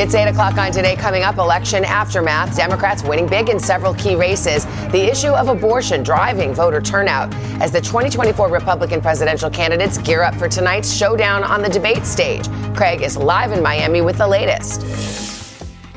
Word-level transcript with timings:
It's 0.00 0.14
8 0.14 0.28
o'clock 0.28 0.56
on 0.58 0.70
today. 0.70 0.94
Coming 0.94 1.24
up, 1.24 1.38
election 1.38 1.84
aftermath. 1.84 2.54
Democrats 2.56 3.02
winning 3.02 3.26
big 3.26 3.48
in 3.48 3.58
several 3.58 3.92
key 3.94 4.14
races. 4.14 4.64
The 4.92 5.10
issue 5.10 5.32
of 5.32 5.48
abortion 5.48 6.04
driving 6.04 6.54
voter 6.54 6.80
turnout 6.80 7.34
as 7.60 7.72
the 7.72 7.80
2024 7.80 8.48
Republican 8.48 9.00
presidential 9.00 9.50
candidates 9.50 9.98
gear 9.98 10.22
up 10.22 10.36
for 10.36 10.48
tonight's 10.48 10.94
showdown 10.94 11.42
on 11.42 11.62
the 11.62 11.68
debate 11.68 12.06
stage. 12.06 12.48
Craig 12.76 13.02
is 13.02 13.16
live 13.16 13.50
in 13.50 13.60
Miami 13.60 14.00
with 14.00 14.18
the 14.18 14.28
latest. 14.28 15.17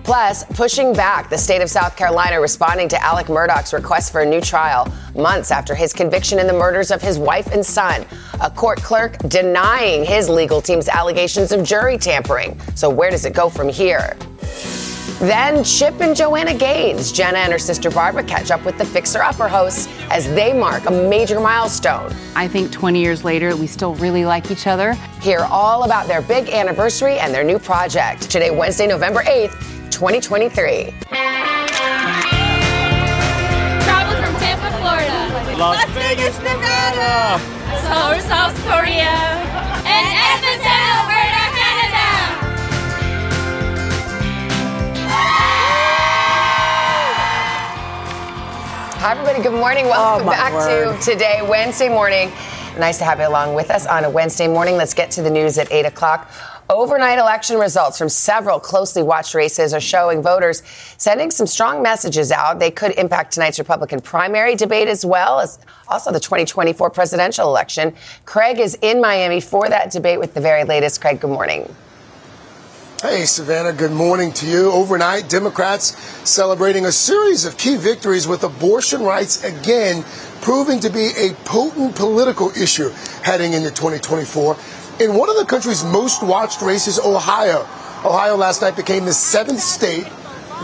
Plus, 0.03 0.43
pushing 0.55 0.93
back 0.93 1.29
the 1.29 1.37
state 1.37 1.61
of 1.61 1.69
South 1.69 1.95
Carolina 1.95 2.41
responding 2.41 2.89
to 2.89 3.03
Alex 3.03 3.29
Murdaugh's 3.29 3.73
request 3.73 4.11
for 4.11 4.21
a 4.21 4.25
new 4.25 4.41
trial 4.41 4.91
months 5.15 5.51
after 5.51 5.75
his 5.75 5.93
conviction 5.93 6.39
in 6.39 6.47
the 6.47 6.53
murders 6.53 6.91
of 6.91 7.01
his 7.01 7.19
wife 7.19 7.47
and 7.53 7.65
son. 7.65 8.05
A 8.41 8.49
court 8.49 8.81
clerk 8.81 9.17
denying 9.27 10.03
his 10.03 10.27
legal 10.27 10.61
team's 10.61 10.89
allegations 10.89 11.51
of 11.51 11.63
jury 11.63 11.97
tampering. 11.97 12.59
So, 12.75 12.89
where 12.89 13.11
does 13.11 13.25
it 13.25 13.33
go 13.33 13.49
from 13.49 13.69
here? 13.69 14.17
Then 15.19 15.63
Chip 15.63 16.01
and 16.01 16.15
Joanna 16.15 16.55
Gaines, 16.55 17.11
Jenna 17.11 17.37
and 17.37 17.51
her 17.51 17.59
sister 17.59 17.91
Barbara 17.91 18.23
catch 18.23 18.49
up 18.49 18.65
with 18.65 18.79
the 18.79 18.85
Fixer 18.85 19.21
Upper 19.21 19.47
hosts 19.47 19.87
as 20.09 20.25
they 20.33 20.51
mark 20.51 20.87
a 20.87 20.91
major 20.91 21.39
milestone. 21.39 22.11
I 22.35 22.47
think 22.47 22.71
20 22.71 22.99
years 22.99 23.23
later, 23.23 23.55
we 23.55 23.67
still 23.67 23.93
really 23.95 24.25
like 24.25 24.49
each 24.49 24.65
other. 24.65 24.93
Hear 25.21 25.41
all 25.41 25.83
about 25.83 26.07
their 26.07 26.23
big 26.23 26.49
anniversary 26.49 27.19
and 27.19 27.31
their 27.31 27.43
new 27.43 27.59
project. 27.59 28.31
Today, 28.31 28.49
Wednesday, 28.49 28.87
November 28.87 29.21
8th. 29.21 29.80
2023. 30.01 30.95
Travel 33.85 34.17
from 34.17 34.33
Tampa, 34.41 34.73
Florida. 34.81 35.29
Las, 35.59 35.77
Las 35.77 35.89
Vegas, 35.93 36.35
Nevada. 36.41 37.37
Seoul, 37.85 38.17
South 38.25 38.57
Korea. 38.65 39.13
And 39.85 40.05
Edmonton, 40.25 40.73
Alberta, 40.89 41.45
Canada. 41.53 42.07
Hi, 48.97 49.11
everybody. 49.11 49.43
Good 49.43 49.53
morning. 49.53 49.85
Oh, 49.85 49.89
Welcome 49.91 50.29
oh, 50.29 50.31
back 50.31 50.51
word. 50.51 50.99
to 50.99 51.11
today, 51.11 51.43
Wednesday 51.47 51.89
morning. 51.89 52.31
Nice 52.79 52.97
to 52.97 53.03
have 53.05 53.19
you 53.19 53.27
along 53.27 53.53
with 53.53 53.69
us 53.69 53.85
on 53.85 54.05
a 54.05 54.09
Wednesday 54.09 54.47
morning. 54.47 54.77
Let's 54.77 54.95
get 54.95 55.11
to 55.11 55.21
the 55.21 55.29
news 55.29 55.59
at 55.59 55.71
8 55.71 55.85
o'clock. 55.85 56.27
Overnight 56.69 57.19
election 57.19 57.57
results 57.57 57.97
from 57.97 58.07
several 58.07 58.59
closely 58.59 59.03
watched 59.03 59.35
races 59.35 59.73
are 59.73 59.81
showing 59.81 60.21
voters 60.21 60.63
sending 60.97 61.29
some 61.29 61.45
strong 61.45 61.81
messages 61.81 62.31
out. 62.31 62.59
They 62.59 62.71
could 62.71 62.93
impact 62.93 63.33
tonight's 63.33 63.59
Republican 63.59 63.99
primary 63.99 64.55
debate 64.55 64.87
as 64.87 65.05
well 65.05 65.39
as 65.39 65.59
also 65.89 66.11
the 66.11 66.19
2024 66.19 66.89
presidential 66.89 67.47
election. 67.47 67.93
Craig 68.25 68.59
is 68.59 68.77
in 68.81 69.01
Miami 69.01 69.41
for 69.41 69.67
that 69.67 69.91
debate 69.91 70.19
with 70.19 70.33
the 70.33 70.41
very 70.41 70.63
latest. 70.63 71.01
Craig, 71.01 71.19
good 71.19 71.29
morning. 71.29 71.73
Hey, 73.01 73.25
Savannah, 73.25 73.73
good 73.73 73.91
morning 73.91 74.31
to 74.33 74.45
you. 74.45 74.71
Overnight, 74.71 75.27
Democrats 75.27 75.99
celebrating 76.23 76.85
a 76.85 76.91
series 76.91 77.45
of 77.45 77.57
key 77.57 77.75
victories 77.75 78.27
with 78.27 78.43
abortion 78.43 79.01
rights 79.01 79.43
again 79.43 80.05
proving 80.41 80.79
to 80.81 80.89
be 80.89 81.09
a 81.17 81.33
potent 81.43 81.95
political 81.95 82.51
issue 82.51 82.89
heading 83.23 83.53
into 83.53 83.69
2024 83.69 84.55
in 85.01 85.15
one 85.15 85.29
of 85.29 85.35
the 85.35 85.45
country's 85.45 85.83
most 85.83 86.21
watched 86.21 86.61
races, 86.61 86.99
Ohio. 86.99 87.61
Ohio 88.05 88.35
last 88.35 88.61
night 88.61 88.75
became 88.75 89.05
the 89.05 89.13
seventh 89.13 89.59
state 89.59 90.07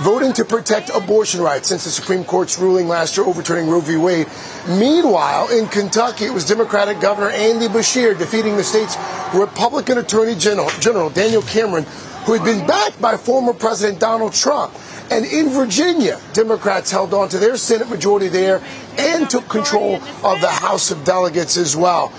voting 0.01 0.31
to 0.31 0.45
protect 0.45 0.91
abortion 0.91 1.41
rights 1.41 1.69
since 1.69 1.85
the 1.85 1.89
Supreme 1.89 2.23
Court's 2.23 2.59
ruling 2.59 2.87
last 2.87 3.17
year 3.17 3.25
overturning 3.25 3.67
Roe 3.67 3.81
v. 3.81 3.95
Wade. 3.97 4.27
Meanwhile, 4.67 5.49
in 5.49 5.67
Kentucky, 5.67 6.25
it 6.25 6.33
was 6.33 6.47
Democratic 6.47 6.99
Governor 6.99 7.31
Andy 7.31 7.67
Beshear 7.67 8.15
defeating 8.15 8.57
the 8.57 8.63
state's 8.63 8.95
Republican 9.33 9.97
Attorney 9.97 10.35
General, 10.35 10.69
General 10.79 11.09
Daniel 11.09 11.41
Cameron, 11.41 11.85
who 12.25 12.33
had 12.33 12.43
been 12.43 12.67
backed 12.67 13.01
by 13.01 13.17
former 13.17 13.53
President 13.53 13.99
Donald 13.99 14.33
Trump. 14.33 14.71
And 15.09 15.25
in 15.25 15.49
Virginia, 15.49 16.19
Democrats 16.33 16.91
held 16.91 17.13
on 17.15 17.29
to 17.29 17.39
their 17.39 17.57
Senate 17.57 17.89
majority 17.89 18.27
there 18.27 18.61
and 18.99 19.27
took 19.27 19.49
control 19.49 19.95
of 19.95 20.41
the 20.41 20.49
House 20.49 20.91
of 20.91 21.03
Delegates 21.05 21.57
as 21.57 21.75
well. 21.75 22.13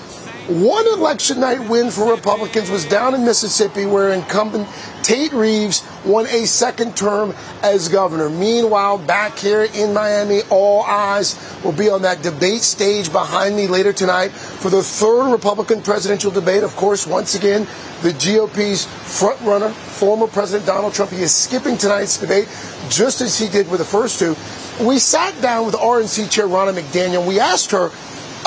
One 0.49 0.87
election 0.87 1.41
night 1.41 1.69
win 1.69 1.91
for 1.91 2.11
Republicans 2.11 2.71
was 2.71 2.87
down 2.87 3.15
in 3.15 3.23
Mississippi, 3.23 3.85
where 3.85 4.15
incumbent 4.15 4.67
Tate 5.03 5.35
Reeves 5.35 5.87
won 6.07 6.27
a 6.29 6.47
second 6.47 6.97
term 6.97 7.35
as 7.63 7.91
governor. 7.91 8.31
Meanwhile, 8.31 8.97
back 8.97 9.37
here 9.37 9.65
in 9.75 9.93
Miami, 9.93 10.41
all 10.49 10.85
eyes 10.85 11.37
will 11.63 11.73
be 11.73 11.91
on 11.91 12.01
that 12.01 12.23
debate 12.23 12.63
stage 12.63 13.13
behind 13.13 13.57
me 13.57 13.67
later 13.67 13.93
tonight 13.93 14.31
for 14.31 14.71
the 14.71 14.83
third 14.83 15.31
Republican 15.31 15.83
presidential 15.83 16.31
debate. 16.31 16.63
Of 16.63 16.75
course, 16.77 17.07
once 17.07 17.35
again, 17.35 17.67
the 18.01 18.13
GOP's 18.13 18.87
frontrunner, 18.87 19.71
former 19.71 20.29
President 20.29 20.65
Donald 20.65 20.95
Trump, 20.95 21.11
he 21.11 21.21
is 21.21 21.35
skipping 21.35 21.77
tonight's 21.77 22.17
debate, 22.17 22.49
just 22.89 23.21
as 23.21 23.39
he 23.39 23.51
did 23.51 23.71
with 23.71 23.81
the 23.81 23.85
first 23.85 24.19
two. 24.19 24.35
We 24.83 24.99
sat 24.99 25.39
down 25.43 25.67
with 25.67 25.75
RNC 25.75 26.31
Chair 26.31 26.47
Ronna 26.47 26.73
McDaniel. 26.73 27.27
We 27.29 27.39
asked 27.39 27.71
her 27.73 27.91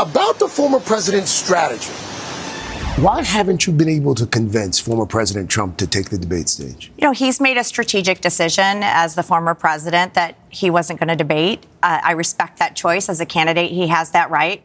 about 0.02 0.40
the 0.40 0.48
former 0.48 0.80
president's 0.80 1.30
strategy. 1.30 1.92
Why 3.02 3.24
haven't 3.24 3.68
you 3.68 3.74
been 3.74 3.88
able 3.88 4.16
to 4.16 4.26
convince 4.26 4.80
former 4.80 5.06
President 5.06 5.50
Trump 5.50 5.78
to 5.78 5.88
take 5.88 6.10
the 6.10 6.18
debate 6.18 6.50
stage? 6.50 6.92
You 6.98 7.08
know, 7.08 7.14
he's 7.14 7.40
made 7.40 7.58
a 7.58 7.64
strategic 7.64 8.20
decision 8.20 8.82
as 8.82 9.14
the 9.16 9.24
former 9.24 9.54
president 9.54 10.16
that 10.16 10.36
he 10.50 10.70
wasn't 10.70 11.00
going 11.00 11.10
to 11.10 11.16
debate. 11.16 11.64
Uh, 11.84 12.02
I 12.04 12.12
respect 12.14 12.58
that 12.58 12.76
choice. 12.76 13.10
As 13.10 13.22
a 13.22 13.26
candidate, 13.26 13.72
he 13.72 13.88
has 13.88 14.12
that 14.12 14.30
right. 14.30 14.64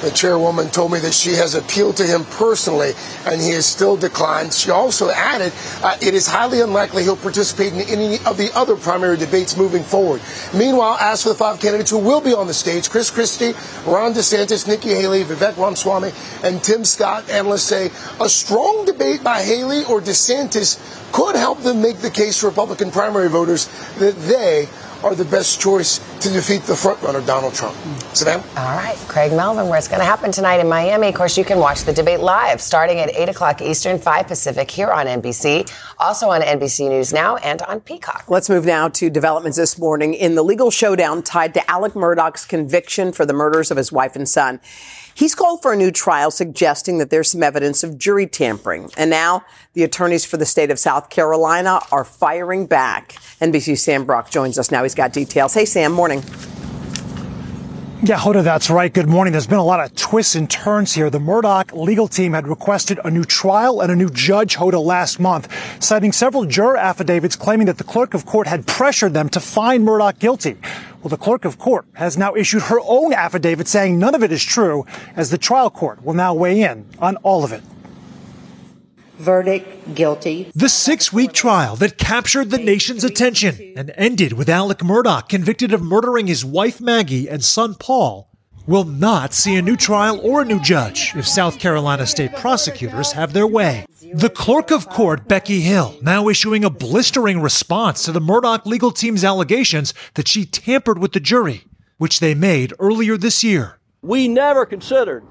The 0.00 0.10
chairwoman 0.12 0.68
told 0.70 0.92
me 0.92 1.00
that 1.00 1.12
she 1.12 1.32
has 1.32 1.56
appealed 1.56 1.96
to 1.96 2.04
him 2.04 2.24
personally, 2.24 2.92
and 3.26 3.40
he 3.40 3.50
has 3.50 3.66
still 3.66 3.96
declined. 3.96 4.52
She 4.52 4.70
also 4.70 5.10
added 5.10 5.52
uh, 5.82 5.96
it 6.00 6.14
is 6.14 6.26
highly 6.26 6.60
unlikely 6.60 7.02
he'll 7.02 7.16
participate 7.16 7.72
in 7.72 7.80
any 7.80 8.18
of 8.24 8.36
the 8.36 8.50
other 8.54 8.76
primary 8.76 9.16
debates 9.16 9.56
moving 9.56 9.82
forward. 9.82 10.20
Meanwhile, 10.54 10.98
as 11.00 11.24
for 11.24 11.30
the 11.30 11.34
five 11.34 11.58
candidates 11.58 11.90
who 11.90 11.98
will 11.98 12.20
be 12.20 12.32
on 12.32 12.46
the 12.46 12.54
stage, 12.54 12.90
Chris 12.90 13.10
Christie, 13.10 13.54
Ron 13.90 14.14
DeSantis, 14.14 14.68
Nikki 14.68 14.90
Haley, 14.90 15.24
Vivek 15.24 15.56
Ramaswamy, 15.56 16.12
and 16.44 16.62
Tim 16.62 16.84
Scott, 16.84 17.28
analysts 17.28 17.64
say 17.64 17.90
a 18.20 18.28
strong 18.28 18.84
debate 18.84 19.24
by 19.24 19.42
Haley 19.42 19.84
or 19.84 20.00
DeSantis 20.00 20.78
could 21.12 21.34
help 21.34 21.60
them 21.62 21.82
make 21.82 21.98
the 21.98 22.10
case 22.10 22.40
to 22.40 22.46
Republican 22.46 22.90
primary 22.90 23.28
voters 23.28 23.66
that 23.98 24.14
they 24.16 24.68
are 25.02 25.14
the 25.14 25.24
best 25.24 25.60
choice 25.60 25.98
to 26.20 26.30
defeat 26.30 26.62
the 26.62 26.72
frontrunner, 26.72 27.24
Donald 27.26 27.54
Trump. 27.54 27.76
Savannah? 28.14 28.42
All 28.56 28.76
right, 28.76 28.96
Craig 29.08 29.32
Melvin, 29.32 29.68
where 29.68 29.78
it's 29.78 29.88
going 29.88 30.00
to 30.00 30.06
happen 30.06 30.32
tonight 30.32 30.60
in 30.60 30.68
Miami. 30.68 31.08
Of 31.08 31.14
course, 31.14 31.38
you 31.38 31.44
can 31.44 31.58
watch 31.58 31.84
the 31.84 31.92
debate 31.92 32.20
live 32.20 32.60
starting 32.60 32.98
at 32.98 33.14
8 33.14 33.28
o'clock 33.28 33.62
Eastern, 33.62 33.98
5 33.98 34.26
Pacific 34.26 34.70
here 34.70 34.90
on 34.90 35.06
NBC, 35.06 35.70
also 35.98 36.28
on 36.30 36.40
NBC 36.40 36.88
News 36.88 37.12
Now 37.12 37.36
and 37.36 37.62
on 37.62 37.80
Peacock. 37.80 38.24
Let's 38.28 38.48
move 38.48 38.64
now 38.64 38.88
to 38.88 39.10
developments 39.10 39.58
this 39.58 39.78
morning 39.78 40.14
in 40.14 40.34
the 40.34 40.42
legal 40.42 40.70
showdown 40.70 41.22
tied 41.22 41.54
to 41.54 41.70
Alex 41.70 41.94
Murdaugh's 41.94 42.44
conviction 42.44 43.12
for 43.12 43.26
the 43.26 43.32
murders 43.32 43.70
of 43.70 43.76
his 43.76 43.92
wife 43.92 44.16
and 44.16 44.28
son. 44.28 44.60
He's 45.18 45.34
called 45.34 45.62
for 45.62 45.72
a 45.72 45.76
new 45.76 45.90
trial, 45.90 46.30
suggesting 46.30 46.98
that 46.98 47.10
there's 47.10 47.32
some 47.32 47.42
evidence 47.42 47.82
of 47.82 47.98
jury 47.98 48.28
tampering. 48.28 48.88
And 48.96 49.10
now 49.10 49.44
the 49.72 49.82
attorneys 49.82 50.24
for 50.24 50.36
the 50.36 50.46
state 50.46 50.70
of 50.70 50.78
South 50.78 51.10
Carolina 51.10 51.80
are 51.90 52.04
firing 52.04 52.66
back. 52.66 53.16
NBC's 53.40 53.82
Sam 53.82 54.04
Brock 54.04 54.30
joins 54.30 54.58
us 54.60 54.70
now. 54.70 54.84
He's 54.84 54.94
got 54.94 55.12
details. 55.12 55.54
Hey, 55.54 55.64
Sam, 55.64 55.90
morning. 55.90 56.07
Yeah, 58.00 58.16
Hoda, 58.16 58.44
that's 58.44 58.70
right. 58.70 58.94
Good 58.94 59.08
morning. 59.08 59.32
There's 59.32 59.48
been 59.48 59.58
a 59.58 59.64
lot 59.64 59.80
of 59.80 59.92
twists 59.96 60.36
and 60.36 60.48
turns 60.48 60.94
here. 60.94 61.10
The 61.10 61.18
Murdaugh 61.18 61.72
legal 61.72 62.06
team 62.06 62.32
had 62.32 62.46
requested 62.46 63.00
a 63.04 63.10
new 63.10 63.24
trial 63.24 63.80
and 63.80 63.90
a 63.90 63.96
new 63.96 64.08
judge, 64.08 64.56
Hoda, 64.56 64.80
last 64.80 65.18
month, 65.18 65.52
citing 65.82 66.12
several 66.12 66.44
juror 66.44 66.76
affidavits 66.76 67.34
claiming 67.34 67.66
that 67.66 67.78
the 67.78 67.84
clerk 67.84 68.14
of 68.14 68.24
court 68.24 68.46
had 68.46 68.68
pressured 68.68 69.14
them 69.14 69.28
to 69.30 69.40
find 69.40 69.84
Murdaugh 69.84 70.16
guilty. 70.16 70.56
Well, 71.02 71.08
the 71.08 71.16
clerk 71.16 71.44
of 71.44 71.58
court 71.58 71.86
has 71.94 72.16
now 72.16 72.36
issued 72.36 72.62
her 72.62 72.78
own 72.84 73.12
affidavit 73.12 73.66
saying 73.66 73.98
none 73.98 74.14
of 74.14 74.22
it 74.22 74.30
is 74.30 74.44
true, 74.44 74.86
as 75.16 75.30
the 75.30 75.38
trial 75.38 75.68
court 75.68 76.04
will 76.04 76.14
now 76.14 76.34
weigh 76.34 76.62
in 76.62 76.86
on 77.00 77.16
all 77.16 77.42
of 77.42 77.50
it. 77.52 77.64
Verdict 79.18 79.94
guilty. 79.94 80.50
The 80.54 80.68
six 80.68 81.12
week 81.12 81.32
trial 81.32 81.74
that 81.76 81.98
captured 81.98 82.50
the 82.50 82.58
nation's 82.58 83.02
attention 83.02 83.74
and 83.76 83.92
ended 83.96 84.32
with 84.32 84.48
Alex 84.48 84.82
Murdaugh 84.82 85.28
convicted 85.28 85.72
of 85.72 85.82
murdering 85.82 86.28
his 86.28 86.44
wife 86.44 86.80
Maggie 86.80 87.28
and 87.28 87.44
son 87.44 87.74
Paul 87.74 88.30
will 88.68 88.84
not 88.84 89.32
see 89.32 89.56
a 89.56 89.62
new 89.62 89.76
trial 89.76 90.20
or 90.22 90.42
a 90.42 90.44
new 90.44 90.60
judge 90.60 91.12
if 91.16 91.26
South 91.26 91.58
Carolina 91.58 92.06
state 92.06 92.36
prosecutors 92.36 93.12
have 93.12 93.32
their 93.32 93.46
way. 93.46 93.86
The 94.12 94.30
clerk 94.30 94.70
of 94.70 94.88
court, 94.88 95.26
Becky 95.26 95.62
Hill, 95.62 95.96
now 96.02 96.28
issuing 96.28 96.64
a 96.64 96.70
blistering 96.70 97.40
response 97.40 98.04
to 98.04 98.12
the 98.12 98.20
Murdaugh 98.20 98.66
legal 98.66 98.90
team's 98.92 99.24
allegations 99.24 99.94
that 100.14 100.28
she 100.28 100.44
tampered 100.44 100.98
with 100.98 101.12
the 101.12 101.20
jury, 101.20 101.64
which 101.96 102.20
they 102.20 102.34
made 102.34 102.74
earlier 102.78 103.16
this 103.16 103.42
year. 103.42 103.78
We 104.02 104.28
never 104.28 104.64
considered 104.66 105.24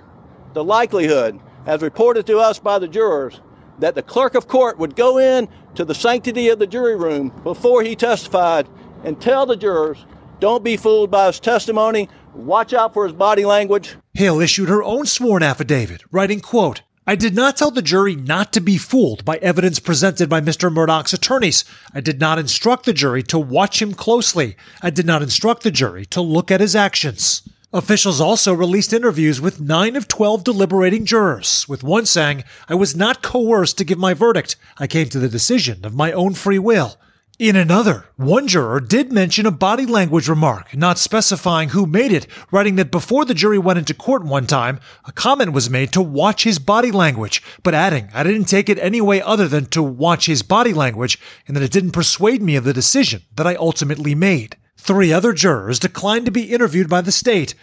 the 0.54 0.64
likelihood, 0.64 1.40
as 1.68 1.82
reported 1.82 2.26
to 2.26 2.40
us 2.40 2.58
by 2.58 2.80
the 2.80 2.88
jurors, 2.88 3.40
that 3.80 3.96
the 3.96 4.04
clerk 4.04 4.36
of 4.36 4.48
court 4.48 4.78
would 4.78 4.96
go 4.96 5.18
in 5.18 5.48
to 5.76 5.86
the 5.86 5.96
sanctity 5.96 6.50
of 6.50 6.60
the 6.60 6.68
jury 6.68 6.96
room 6.96 7.30
before 7.44 7.84
he 7.84 7.96
testified 7.96 8.68
and 9.04 9.22
tell 9.22 9.46
the 9.46 9.56
jurors, 9.56 10.06
don't 10.40 10.64
be 10.64 10.78
fooled 10.78 11.12
by 11.12 11.28
his 11.28 11.40
testimony, 11.40 12.10
watch 12.34 12.74
out 12.74 12.94
for 12.94 13.06
his 13.06 13.14
body 13.14 13.46
language. 13.46 13.96
Hill 14.14 14.40
issued 14.40 14.70
her 14.70 14.84
own 14.84 15.06
sworn 15.06 15.44
affidavit, 15.44 16.04
writing, 16.12 16.40
quote, 16.40 16.82
I 17.10 17.16
did 17.16 17.36
not 17.36 17.56
tell 17.56 17.72
the 17.72 17.82
jury 17.82 18.16
not 18.16 18.52
to 18.52 18.60
be 18.60 18.78
fooled 18.78 19.24
by 19.24 19.38
evidence 19.38 19.80
presented 19.80 20.28
by 20.28 20.42
Mr. 20.42 20.72
Murdaugh's 20.72 21.14
attorneys. 21.14 21.64
I 21.94 22.02
did 22.02 22.20
not 22.20 22.38
instruct 22.38 22.86
the 22.86 22.92
jury 22.92 23.24
to 23.24 23.40
watch 23.40 23.82
him 23.82 23.94
closely. 23.94 24.58
I 24.82 24.90
did 24.90 25.06
not 25.06 25.22
instruct 25.22 25.64
the 25.64 25.72
jury 25.72 26.06
to 26.08 26.20
look 26.20 26.52
at 26.52 26.60
his 26.60 26.76
actions. 26.76 27.48
Officials 27.74 28.22
also 28.22 28.54
released 28.54 28.94
interviews 28.94 29.42
with 29.42 29.60
9 29.60 29.98
of 29.98 30.08
12 30.08 30.46
deliberating 30.46 31.04
jurors, 31.04 31.68
with 31.68 31.84
one 31.84 32.06
saying, 32.06 32.46
I 32.70 32.76
was 32.76 32.96
not 32.96 33.22
coerced 33.22 33.78
to 33.78 33.84
give 33.84 33.98
my 33.98 34.14
verdict. 34.14 34.56
I 34.78 34.88
came 34.88 35.10
to 35.10 35.20
the 35.20 35.28
decision 35.28 35.84
of 35.84 35.94
my 35.94 36.14
own 36.14 36.34
free 36.34 36.60
will. 36.60 36.96
In 37.40 37.58
another, 37.58 38.06
one 38.16 38.48
juror 38.48 38.80
did 38.80 39.12
mention 39.12 39.46
a 39.46 39.52
body 39.52 39.86
language 39.86 40.30
remark, 40.30 40.78
not 40.78 40.98
specifying 40.98 41.70
who 41.70 41.86
made 41.86 42.14
it, 42.14 42.26
writing 42.52 42.78
that 42.78 42.90
before 42.90 43.26
the 43.26 43.34
jury 43.34 43.60
went 43.60 43.80
into 43.80 43.94
court 43.94 44.24
one 44.24 44.48
time, 44.48 44.80
a 45.04 45.12
comment 45.12 45.52
was 45.52 45.70
made 45.70 45.92
to 45.92 46.02
watch 46.02 46.46
his 46.46 46.60
body 46.60 46.90
language, 46.90 47.44
but 47.64 47.74
adding, 47.74 48.08
I 48.14 48.24
didn't 48.24 48.46
take 48.46 48.70
it 48.70 48.80
any 48.80 49.02
way 49.02 49.22
other 49.22 49.50
than 49.50 49.66
to 49.68 49.84
watch 49.84 50.28
his 50.28 50.42
body 50.42 50.72
language, 50.72 51.20
and 51.46 51.56
that 51.58 51.64
it 51.64 51.74
didn't 51.74 51.92
persuade 51.92 52.42
me 52.42 52.56
of 52.56 52.64
the 52.64 52.72
decision 52.72 53.24
that 53.36 53.46
I 53.46 53.56
ultimately 53.56 54.16
made. 54.16 54.56
Three 54.78 55.12
other 55.12 55.34
jurors 55.34 55.80
declined 55.80 56.26
to 56.26 56.32
be 56.32 56.54
interviewed 56.54 56.90
by 56.90 57.02
the 57.02 57.12
state. 57.12 57.56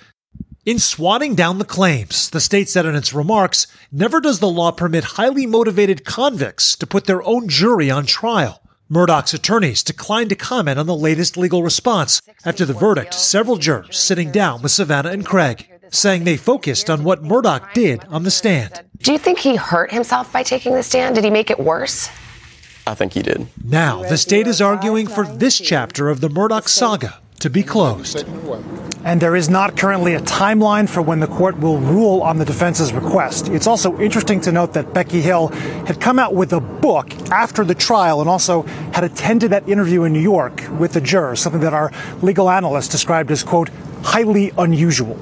In 0.66 0.78
swatting 0.78 1.34
down 1.34 1.58
the 1.58 1.64
claims, 1.64 2.30
the 2.30 2.40
state 2.40 2.68
said 2.68 2.86
in 2.86 2.94
its 2.94 3.12
remarks, 3.12 3.66
never 3.92 4.20
does 4.20 4.40
the 4.40 4.48
law 4.48 4.70
permit 4.70 5.04
highly 5.04 5.46
motivated 5.46 6.04
convicts 6.04 6.74
to 6.76 6.86
put 6.86 7.04
their 7.04 7.22
own 7.22 7.48
jury 7.48 7.90
on 7.90 8.06
trial. 8.06 8.62
Murdaugh's 8.90 9.34
attorneys 9.34 9.82
declined 9.82 10.30
to 10.30 10.36
comment 10.36 10.78
on 10.78 10.86
the 10.86 10.96
latest 10.96 11.36
legal 11.36 11.62
response 11.62 12.20
after 12.44 12.64
the 12.64 12.74
verdict, 12.74 13.14
several 13.14 13.56
jurors 13.56 13.98
sitting 13.98 14.30
down 14.30 14.62
with 14.62 14.72
Savannah 14.72 15.10
and 15.10 15.24
Craig, 15.24 15.68
saying 15.90 16.24
they 16.24 16.36
focused 16.36 16.90
on 16.90 17.04
what 17.04 17.22
Murdaugh 17.22 17.72
did 17.72 18.04
on 18.06 18.24
the 18.24 18.30
stand. 18.30 18.84
Do 18.98 19.12
you 19.12 19.18
think 19.18 19.38
he 19.38 19.56
hurt 19.56 19.92
himself 19.92 20.32
by 20.32 20.42
taking 20.42 20.74
the 20.74 20.82
stand? 20.82 21.14
Did 21.14 21.24
he 21.24 21.30
make 21.30 21.50
it 21.50 21.58
worse? 21.58 22.08
I 22.86 22.94
think 22.94 23.14
he 23.14 23.22
did. 23.22 23.46
Now, 23.64 24.02
the 24.02 24.18
state 24.18 24.46
is 24.46 24.60
arguing 24.60 25.06
for 25.06 25.24
this 25.24 25.58
chapter 25.58 26.10
of 26.10 26.20
the 26.20 26.28
Murdaugh 26.28 26.68
saga 26.68 27.18
to 27.40 27.50
be 27.50 27.62
closed. 27.62 28.26
And 29.04 29.20
there 29.20 29.36
is 29.36 29.50
not 29.50 29.76
currently 29.76 30.14
a 30.14 30.20
timeline 30.20 30.88
for 30.88 31.02
when 31.02 31.20
the 31.20 31.26
court 31.26 31.58
will 31.58 31.78
rule 31.78 32.22
on 32.22 32.38
the 32.38 32.44
defense's 32.44 32.92
request. 32.92 33.48
It's 33.48 33.66
also 33.66 33.98
interesting 34.00 34.40
to 34.42 34.52
note 34.52 34.72
that 34.74 34.94
Becky 34.94 35.20
Hill 35.20 35.48
had 35.86 36.00
come 36.00 36.18
out 36.18 36.34
with 36.34 36.52
a 36.54 36.60
book 36.60 37.12
after 37.30 37.64
the 37.64 37.74
trial 37.74 38.20
and 38.20 38.30
also 38.30 38.62
had 38.92 39.04
attended 39.04 39.50
that 39.50 39.68
interview 39.68 40.04
in 40.04 40.14
New 40.14 40.20
York 40.20 40.62
with 40.78 40.94
the 40.94 41.02
jurors, 41.02 41.40
something 41.40 41.60
that 41.60 41.74
our 41.74 41.92
legal 42.22 42.48
analyst 42.48 42.90
described 42.90 43.30
as, 43.30 43.42
quote, 43.42 43.68
highly 44.02 44.52
unusual. 44.56 45.18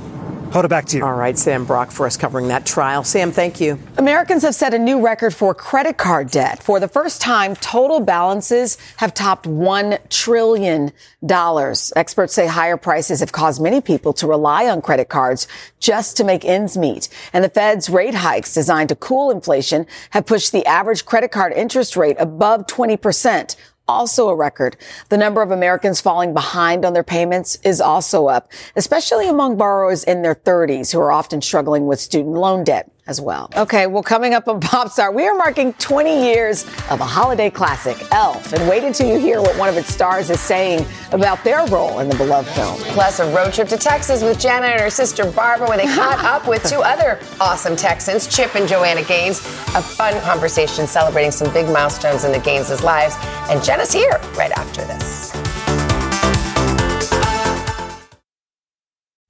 Hoda, 0.52 0.68
back 0.68 0.84
to 0.88 0.98
you. 0.98 1.04
All 1.04 1.14
right, 1.14 1.38
Sam 1.38 1.64
Brock 1.64 1.90
for 1.90 2.04
us 2.04 2.18
covering 2.18 2.48
that 2.48 2.66
trial. 2.66 3.04
Sam, 3.04 3.32
thank 3.32 3.58
you. 3.58 3.78
Americans 3.96 4.42
have 4.42 4.54
set 4.54 4.74
a 4.74 4.78
new 4.78 5.00
record 5.00 5.34
for 5.34 5.54
credit 5.54 5.96
card 5.96 6.30
debt. 6.30 6.62
For 6.62 6.78
the 6.78 6.88
first 6.88 7.22
time, 7.22 7.56
total 7.56 8.00
balances 8.00 8.76
have 8.98 9.14
topped 9.14 9.46
$1 9.46 10.10
trillion. 10.10 10.92
Experts 11.96 12.34
say 12.34 12.46
higher 12.46 12.76
prices 12.76 13.20
have 13.20 13.32
caused 13.32 13.62
many 13.62 13.80
people 13.80 14.12
to 14.12 14.26
rely 14.26 14.68
on 14.68 14.82
credit 14.82 15.08
cards 15.08 15.48
just 15.80 16.18
to 16.18 16.24
make 16.24 16.44
ends 16.44 16.76
meet. 16.76 17.08
And 17.32 17.42
the 17.42 17.48
Fed's 17.48 17.88
rate 17.88 18.14
hikes 18.14 18.52
designed 18.52 18.90
to 18.90 18.94
cool 18.96 19.30
inflation 19.30 19.86
have 20.10 20.26
pushed 20.26 20.52
the 20.52 20.66
average 20.66 21.06
credit 21.06 21.30
card 21.30 21.54
interest 21.54 21.96
rate 21.96 22.16
above 22.18 22.66
20 22.66 22.98
percent 22.98 23.56
also 23.88 24.28
a 24.28 24.34
record. 24.34 24.76
The 25.08 25.16
number 25.16 25.42
of 25.42 25.50
Americans 25.50 26.00
falling 26.00 26.32
behind 26.34 26.84
on 26.84 26.92
their 26.92 27.02
payments 27.02 27.58
is 27.64 27.80
also 27.80 28.26
up, 28.26 28.52
especially 28.76 29.28
among 29.28 29.56
borrowers 29.56 30.04
in 30.04 30.22
their 30.22 30.34
30s 30.34 30.92
who 30.92 31.00
are 31.00 31.12
often 31.12 31.42
struggling 31.42 31.86
with 31.86 32.00
student 32.00 32.34
loan 32.34 32.64
debt 32.64 32.90
as 33.06 33.20
well. 33.20 33.50
Okay, 33.56 33.86
well, 33.86 34.02
coming 34.02 34.34
up 34.34 34.48
on 34.48 34.60
Popstar, 34.72 35.12
we 35.12 35.26
are 35.26 35.34
marking 35.34 35.72
20 35.74 36.24
years 36.24 36.64
of 36.90 37.00
a 37.00 37.04
holiday 37.04 37.50
classic, 37.50 37.96
Elf, 38.12 38.52
and 38.52 38.68
wait 38.68 38.84
until 38.84 39.08
you 39.08 39.18
hear 39.18 39.40
what 39.40 39.56
one 39.58 39.68
of 39.68 39.76
its 39.76 39.92
stars 39.92 40.30
is 40.30 40.40
saying 40.40 40.86
about 41.12 41.42
their 41.44 41.66
role 41.66 42.00
in 42.00 42.08
the 42.08 42.16
beloved 42.16 42.48
film. 42.50 42.76
Plus, 42.94 43.20
a 43.20 43.34
road 43.34 43.52
trip 43.52 43.68
to 43.68 43.76
Texas 43.76 44.22
with 44.22 44.38
Jenna 44.38 44.66
and 44.66 44.80
her 44.80 44.90
sister 44.90 45.30
Barbara, 45.30 45.68
where 45.68 45.78
they 45.78 45.86
caught 45.94 46.22
up 46.24 46.46
with 46.46 46.62
two 46.68 46.82
other 46.82 47.18
awesome 47.40 47.76
Texans, 47.76 48.26
Chip 48.26 48.54
and 48.54 48.68
Joanna 48.68 49.02
Gaines. 49.02 49.38
A 49.74 49.82
fun 49.82 50.18
conversation 50.22 50.86
celebrating 50.86 51.30
some 51.30 51.52
big 51.52 51.66
milestones 51.66 52.24
in 52.24 52.32
the 52.32 52.40
Gaines' 52.40 52.82
lives. 52.82 53.14
And 53.50 53.62
Jenna's 53.62 53.92
here 53.92 54.20
right 54.36 54.52
after 54.52 54.82
this. 54.82 55.21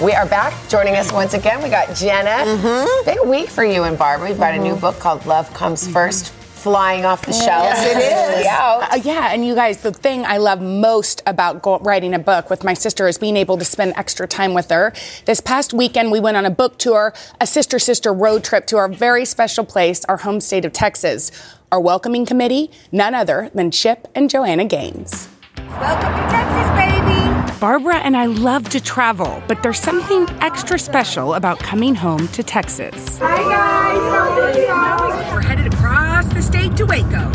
We 0.00 0.12
are 0.12 0.26
back. 0.26 0.54
Joining 0.68 0.94
us 0.94 1.12
once 1.12 1.34
again, 1.34 1.60
we 1.60 1.68
got 1.68 1.92
Jenna. 1.96 2.44
Mm-hmm. 2.48 3.04
Big 3.04 3.18
week 3.28 3.48
for 3.48 3.64
you 3.64 3.82
and 3.82 3.98
Barbara. 3.98 4.28
We've 4.28 4.38
got 4.38 4.54
mm-hmm. 4.54 4.62
a 4.64 4.68
new 4.68 4.76
book 4.76 4.96
called 5.00 5.26
Love 5.26 5.52
Comes 5.54 5.82
mm-hmm. 5.82 5.92
First 5.92 6.32
flying 6.32 7.04
off 7.04 7.26
the 7.26 7.32
shelves. 7.32 7.64
Yes, 7.64 7.96
it 7.96 8.40
is. 8.40 8.46
Uh, 8.46 9.00
yeah, 9.02 9.32
and 9.32 9.44
you 9.44 9.56
guys, 9.56 9.82
the 9.82 9.92
thing 9.92 10.24
I 10.24 10.36
love 10.36 10.60
most 10.60 11.20
about 11.26 11.62
go- 11.62 11.78
writing 11.80 12.14
a 12.14 12.18
book 12.20 12.48
with 12.48 12.62
my 12.62 12.74
sister 12.74 13.08
is 13.08 13.18
being 13.18 13.36
able 13.36 13.58
to 13.58 13.64
spend 13.64 13.92
extra 13.96 14.28
time 14.28 14.54
with 14.54 14.70
her. 14.70 14.92
This 15.24 15.40
past 15.40 15.72
weekend, 15.72 16.12
we 16.12 16.20
went 16.20 16.36
on 16.36 16.46
a 16.46 16.50
book 16.50 16.78
tour, 16.78 17.12
a 17.40 17.46
sister 17.46 17.80
sister 17.80 18.12
road 18.12 18.44
trip 18.44 18.66
to 18.68 18.76
our 18.76 18.88
very 18.88 19.24
special 19.24 19.64
place, 19.64 20.04
our 20.04 20.18
home 20.18 20.40
state 20.40 20.64
of 20.64 20.72
Texas. 20.72 21.32
Our 21.72 21.80
welcoming 21.80 22.24
committee, 22.24 22.70
none 22.92 23.16
other 23.16 23.50
than 23.52 23.72
Chip 23.72 24.06
and 24.14 24.30
Joanna 24.30 24.64
Gaines. 24.64 25.28
Welcome 25.56 26.12
to 26.14 26.30
Texas, 26.30 26.70
baby. 26.76 27.17
Barbara 27.60 27.96
and 27.96 28.16
I 28.16 28.26
love 28.26 28.68
to 28.68 28.80
travel, 28.80 29.42
but 29.48 29.64
there's 29.64 29.80
something 29.80 30.28
extra 30.40 30.78
special 30.78 31.34
about 31.34 31.58
coming 31.58 31.92
home 31.92 32.28
to 32.28 32.44
Texas. 32.44 33.18
Hi, 33.18 33.36
guys. 33.36 35.32
We're 35.32 35.40
headed 35.40 35.74
across 35.74 36.24
the 36.26 36.40
state 36.40 36.76
to 36.76 36.84
Waco. 36.84 37.32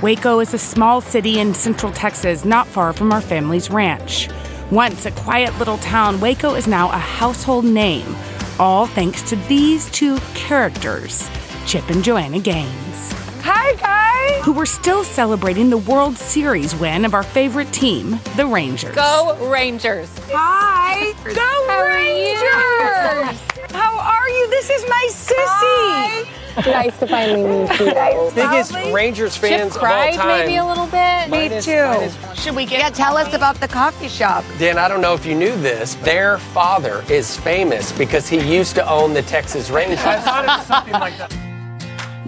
Waco 0.00 0.40
is 0.40 0.54
a 0.54 0.58
small 0.58 1.02
city 1.02 1.38
in 1.38 1.52
central 1.52 1.92
Texas, 1.92 2.46
not 2.46 2.66
far 2.66 2.94
from 2.94 3.12
our 3.12 3.20
family's 3.20 3.68
ranch. 3.70 4.30
Once 4.70 5.04
a 5.04 5.10
quiet 5.10 5.56
little 5.58 5.78
town, 5.78 6.18
Waco 6.18 6.54
is 6.54 6.66
now 6.66 6.88
a 6.88 6.98
household 6.98 7.66
name, 7.66 8.16
all 8.58 8.86
thanks 8.86 9.20
to 9.28 9.36
these 9.48 9.90
two 9.90 10.16
characters, 10.34 11.28
Chip 11.66 11.90
and 11.90 12.02
Joanna 12.02 12.38
Gaines. 12.38 13.27
Hi, 13.50 13.74
guys. 13.76 14.44
Who 14.44 14.52
were 14.52 14.66
still 14.66 15.04
celebrating 15.04 15.70
the 15.70 15.78
World 15.78 16.16
Series 16.16 16.74
win 16.76 17.04
of 17.04 17.14
our 17.14 17.22
favorite 17.22 17.72
team, 17.72 18.20
the 18.36 18.46
Rangers. 18.46 18.94
Go 18.94 19.36
Rangers. 19.50 20.10
Hi. 20.30 21.12
Go 21.24 21.66
How 21.68 21.86
Rangers. 21.86 23.40
How 23.72 23.98
are 23.98 24.28
you? 24.28 24.50
This 24.50 24.68
is 24.70 24.84
my 24.88 25.06
sissy. 25.10 26.24
Hi. 26.26 26.34
Nice 26.66 26.98
to 26.98 27.06
finally 27.06 27.42
meet 27.44 27.78
you 27.80 27.94
guys. 27.94 28.32
Biggest 28.34 28.74
Rangers 28.92 29.36
fans 29.36 29.72
Chip 29.74 29.80
cried 29.80 30.14
of 30.14 30.20
all 30.20 30.26
time. 30.26 30.38
maybe 30.40 30.56
a 30.56 30.64
little 30.66 30.86
bit. 30.86 31.30
Me 31.30 31.48
too. 31.62 31.84
minus- 31.84 32.42
Should 32.42 32.56
we 32.56 32.66
get? 32.66 32.80
Yeah, 32.80 32.90
tell 32.90 33.16
us 33.16 33.32
about 33.32 33.60
the 33.60 33.68
coffee 33.68 34.08
shop. 34.08 34.44
Dan, 34.58 34.76
I 34.76 34.88
don't 34.88 35.00
know 35.00 35.14
if 35.14 35.24
you 35.24 35.34
knew 35.36 35.56
this. 35.56 35.94
Their 35.96 36.38
father 36.38 37.04
is 37.08 37.36
famous 37.38 37.92
because 37.92 38.28
he 38.28 38.40
used 38.40 38.74
to 38.74 38.90
own 38.90 39.14
the 39.14 39.22
Texas 39.22 39.70
Rangers. 39.70 40.00
I 40.00 40.18
thought 40.20 40.44
it 40.44 40.48
was 40.48 40.66
something 40.66 40.92
like 40.94 41.16
that. 41.18 41.47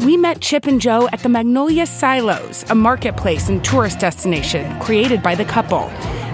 We 0.01 0.17
met 0.17 0.41
Chip 0.41 0.67
and 0.67 0.81
Joe 0.81 1.11
at 1.13 1.21
the 1.21 1.29
Magnolia 1.29 1.85
Silos, 1.85 2.65
a 2.71 2.75
marketplace 2.75 3.51
and 3.51 3.63
tourist 3.63 3.99
destination 3.99 4.81
created 4.81 5.23
by 5.23 5.35
the 5.35 5.45
couple. 5.45 5.91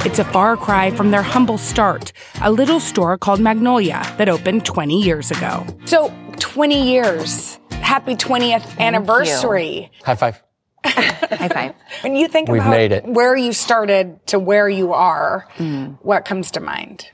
It's 0.07 0.21
a 0.21 0.25
far 0.25 0.57
cry 0.57 0.93
from 0.93 1.11
their 1.11 1.23
humble 1.23 1.59
start, 1.59 2.13
a 2.43 2.53
little 2.53 2.79
store 2.79 3.19
called 3.19 3.41
Magnolia 3.41 4.03
that 4.19 4.29
opened 4.29 4.65
20 4.65 5.03
years 5.03 5.33
ago. 5.33 5.67
So, 5.85 6.15
20 6.39 6.89
years. 6.89 7.59
Happy 7.73 8.15
20th 8.15 8.79
anniversary. 8.79 9.91
High 10.05 10.15
five. 10.15 10.41
High 10.85 11.49
five. 11.49 11.75
When 12.03 12.15
you 12.15 12.29
think 12.29 12.49
We've 12.49 12.61
about 12.61 12.71
made 12.71 12.93
it. 12.93 13.05
where 13.05 13.35
you 13.35 13.53
started 13.53 14.25
to 14.29 14.39
where 14.39 14.69
you 14.69 14.93
are, 14.93 15.49
mm. 15.57 15.99
what 16.03 16.25
comes 16.25 16.53
to 16.53 16.61
mind? 16.61 17.11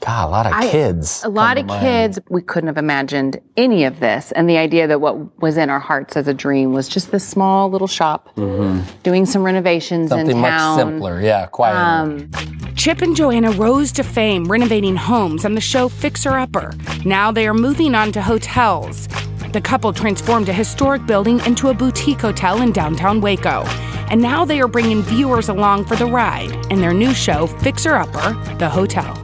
God, 0.00 0.28
a 0.28 0.30
lot 0.30 0.46
of 0.46 0.52
I- 0.52 0.68
kids. 0.68 1.22
A 1.24 1.28
lot 1.28 1.58
of 1.58 1.64
to 1.64 1.68
mind. 1.68 1.80
kids, 1.82 2.18
we 2.28 2.42
couldn't 2.42 2.68
have 2.68 2.78
imagined 2.78 3.40
any 3.56 3.84
of 3.84 4.00
this. 4.00 4.32
And 4.32 4.48
the 4.48 4.56
idea 4.58 4.86
that 4.86 5.00
what 5.00 5.40
was 5.42 5.56
in 5.56 5.70
our 5.70 5.80
hearts 5.80 6.16
as 6.16 6.28
a 6.28 6.34
dream 6.34 6.72
was 6.72 6.88
just 6.88 7.10
this 7.10 7.26
small 7.26 7.68
little 7.70 7.86
shop 7.88 8.34
doing 8.36 9.26
some 9.26 9.42
renovations 9.44 10.10
and 10.12 10.20
Something 10.20 10.36
in 10.36 10.42
much 10.42 10.76
simpler. 10.76 11.20
Yeah, 11.20 11.46
quieter. 11.46 11.78
Um, 11.78 12.30
Chip 12.76 13.02
and 13.02 13.16
Joanna 13.16 13.50
rose 13.52 13.90
to 13.92 14.04
fame 14.04 14.44
renovating 14.44 14.94
homes 14.94 15.44
on 15.44 15.54
the 15.54 15.60
show 15.60 15.88
Fixer 15.88 16.30
Upper. 16.38 16.72
Now 17.04 17.32
they 17.32 17.48
are 17.48 17.54
moving 17.54 17.94
on 17.96 18.12
to 18.12 18.22
hotels. 18.22 19.08
The 19.52 19.60
couple 19.60 19.92
transformed 19.92 20.48
a 20.48 20.52
historic 20.52 21.04
building 21.06 21.40
into 21.44 21.70
a 21.70 21.74
boutique 21.74 22.20
hotel 22.20 22.62
in 22.62 22.70
downtown 22.70 23.20
Waco. 23.20 23.64
And 24.10 24.22
now 24.22 24.44
they 24.44 24.60
are 24.60 24.68
bringing 24.68 25.02
viewers 25.02 25.48
along 25.48 25.86
for 25.86 25.96
the 25.96 26.06
ride 26.06 26.52
in 26.70 26.80
their 26.80 26.94
new 26.94 27.12
show 27.12 27.46
Fixer 27.46 27.96
Upper, 27.96 28.32
the 28.58 28.68
hotel. 28.68 29.14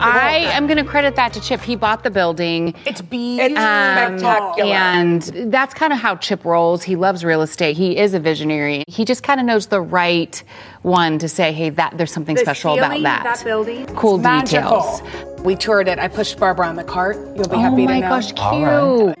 I 0.00 0.36
am 0.52 0.66
going 0.66 0.76
to 0.78 0.84
credit 0.84 1.16
that 1.16 1.32
to 1.34 1.40
Chip. 1.40 1.60
He 1.60 1.76
bought 1.76 2.02
the 2.04 2.10
building. 2.10 2.74
It's 2.86 3.00
beautiful. 3.00 3.56
spectacular. 3.56 4.72
And 4.72 5.22
that's 5.52 5.74
kind 5.74 5.92
of 5.92 5.98
how 5.98 6.16
Chip 6.16 6.44
rolls. 6.44 6.82
He 6.82 6.96
loves 6.96 7.24
real 7.24 7.42
estate. 7.42 7.76
He 7.76 7.96
is 7.96 8.14
a 8.14 8.20
visionary. 8.20 8.84
He 8.88 9.04
just 9.04 9.22
kind 9.22 9.40
of 9.40 9.46
knows 9.46 9.66
the 9.66 9.80
right 9.80 10.42
one 10.82 11.18
to 11.18 11.28
say, 11.28 11.52
hey, 11.52 11.70
that 11.70 11.98
there's 11.98 12.12
something 12.12 12.36
The 12.36 12.42
special 12.42 12.74
about 12.78 13.02
that. 13.02 13.24
that 13.24 13.44
building, 13.44 13.86
Cool 13.96 14.16
it's 14.16 14.22
magical. 14.24 14.80
details. 15.00 15.42
We 15.44 15.56
toured 15.56 15.88
it. 15.88 15.98
I 15.98 16.08
pushed 16.08 16.38
Barbara 16.38 16.66
on 16.66 16.76
the 16.76 16.84
cart. 16.84 17.16
You'll 17.36 17.48
be 17.48 17.56
Oh 17.56 17.60
happy 17.60 17.86
to 17.86 17.92
know. 17.92 17.94
Oh 17.96 18.00
my 18.00 18.08
gosh, 18.08 18.32
cute. 18.32 19.18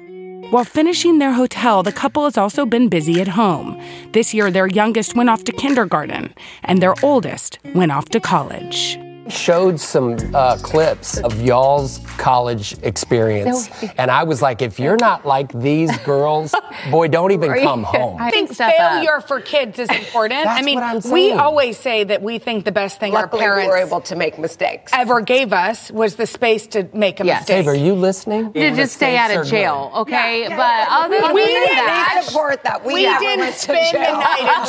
While 0.52 0.64
finishing 0.64 1.18
their 1.18 1.32
hotel, 1.34 1.82
the 1.82 1.92
couple 1.92 2.24
has 2.24 2.38
also 2.38 2.64
been 2.64 2.88
busy 2.88 3.20
at 3.20 3.28
home. 3.28 3.78
This 4.12 4.32
year, 4.32 4.50
their 4.50 4.66
youngest 4.66 5.14
went 5.14 5.28
off 5.28 5.44
to 5.44 5.52
kindergarten, 5.52 6.32
and 6.64 6.80
their 6.80 6.94
oldest 7.02 7.58
went 7.74 7.92
off 7.92 8.06
to 8.10 8.20
college. 8.20 8.98
Showed 9.28 9.78
some 9.78 10.16
uh, 10.34 10.56
clips 10.62 11.18
of 11.18 11.40
y'all's 11.42 11.98
college 12.16 12.76
experience, 12.82 13.68
So- 13.68 13.88
and 13.98 14.10
I 14.10 14.24
was 14.24 14.40
like, 14.42 14.62
if 14.62 14.78
you're 14.80 14.96
not 14.96 15.26
like 15.26 15.52
these 15.52 15.96
girls, 15.98 16.54
boy, 16.90 17.08
don't 17.08 17.32
even 17.32 17.52
come 17.60 17.82
home. 17.82 18.16
I 18.20 18.30
think 18.30 18.52
stuff 18.52 18.72
up. 18.72 18.76
failure 18.76 19.20
for 19.20 19.40
kids 19.40 19.78
is 19.78 19.90
important. 19.90 20.44
That's 20.44 20.60
I 20.60 20.64
mean, 20.64 20.76
what 20.80 21.04
I'm 21.04 21.10
we 21.12 21.32
always 21.32 21.76
say 21.78 22.04
that 22.04 22.22
we 22.22 22.38
think 22.38 22.64
the 22.64 22.72
best 22.72 23.00
thing 23.00 23.12
Luckily, 23.12 23.44
our 23.44 23.56
we 23.56 23.62
parents 23.62 23.70
were 23.70 23.76
able 23.86 24.00
to 24.02 24.16
make 24.16 24.38
mistakes. 24.38 24.92
ever 24.94 25.20
gave 25.20 25.52
us 25.52 25.90
was 25.90 26.16
the 26.16 26.26
space 26.26 26.66
to 26.68 26.88
make 26.94 27.20
a 27.20 27.26
Yes. 27.26 27.40
mistake. 27.42 27.56
Dave, 27.58 27.68
are 27.68 27.74
you 27.74 27.94
listening? 27.94 28.52
To 28.54 28.74
just 28.76 28.94
stay 28.94 29.16
out 29.16 29.30
of 29.30 29.46
jail, 29.46 29.90
okay? 29.96 30.46
But 30.48 30.88
other 30.88 31.20
than 31.20 31.34
We 31.34 31.44
that, 31.44 32.10
didn't 32.14 32.24
support 32.28 32.62
that. 32.64 32.84
We, 32.84 32.94
We, 32.94 33.00
didn't 33.02 33.52
spend 33.54 33.94
the 33.94 33.98
night 33.98 34.40
in 34.40 34.66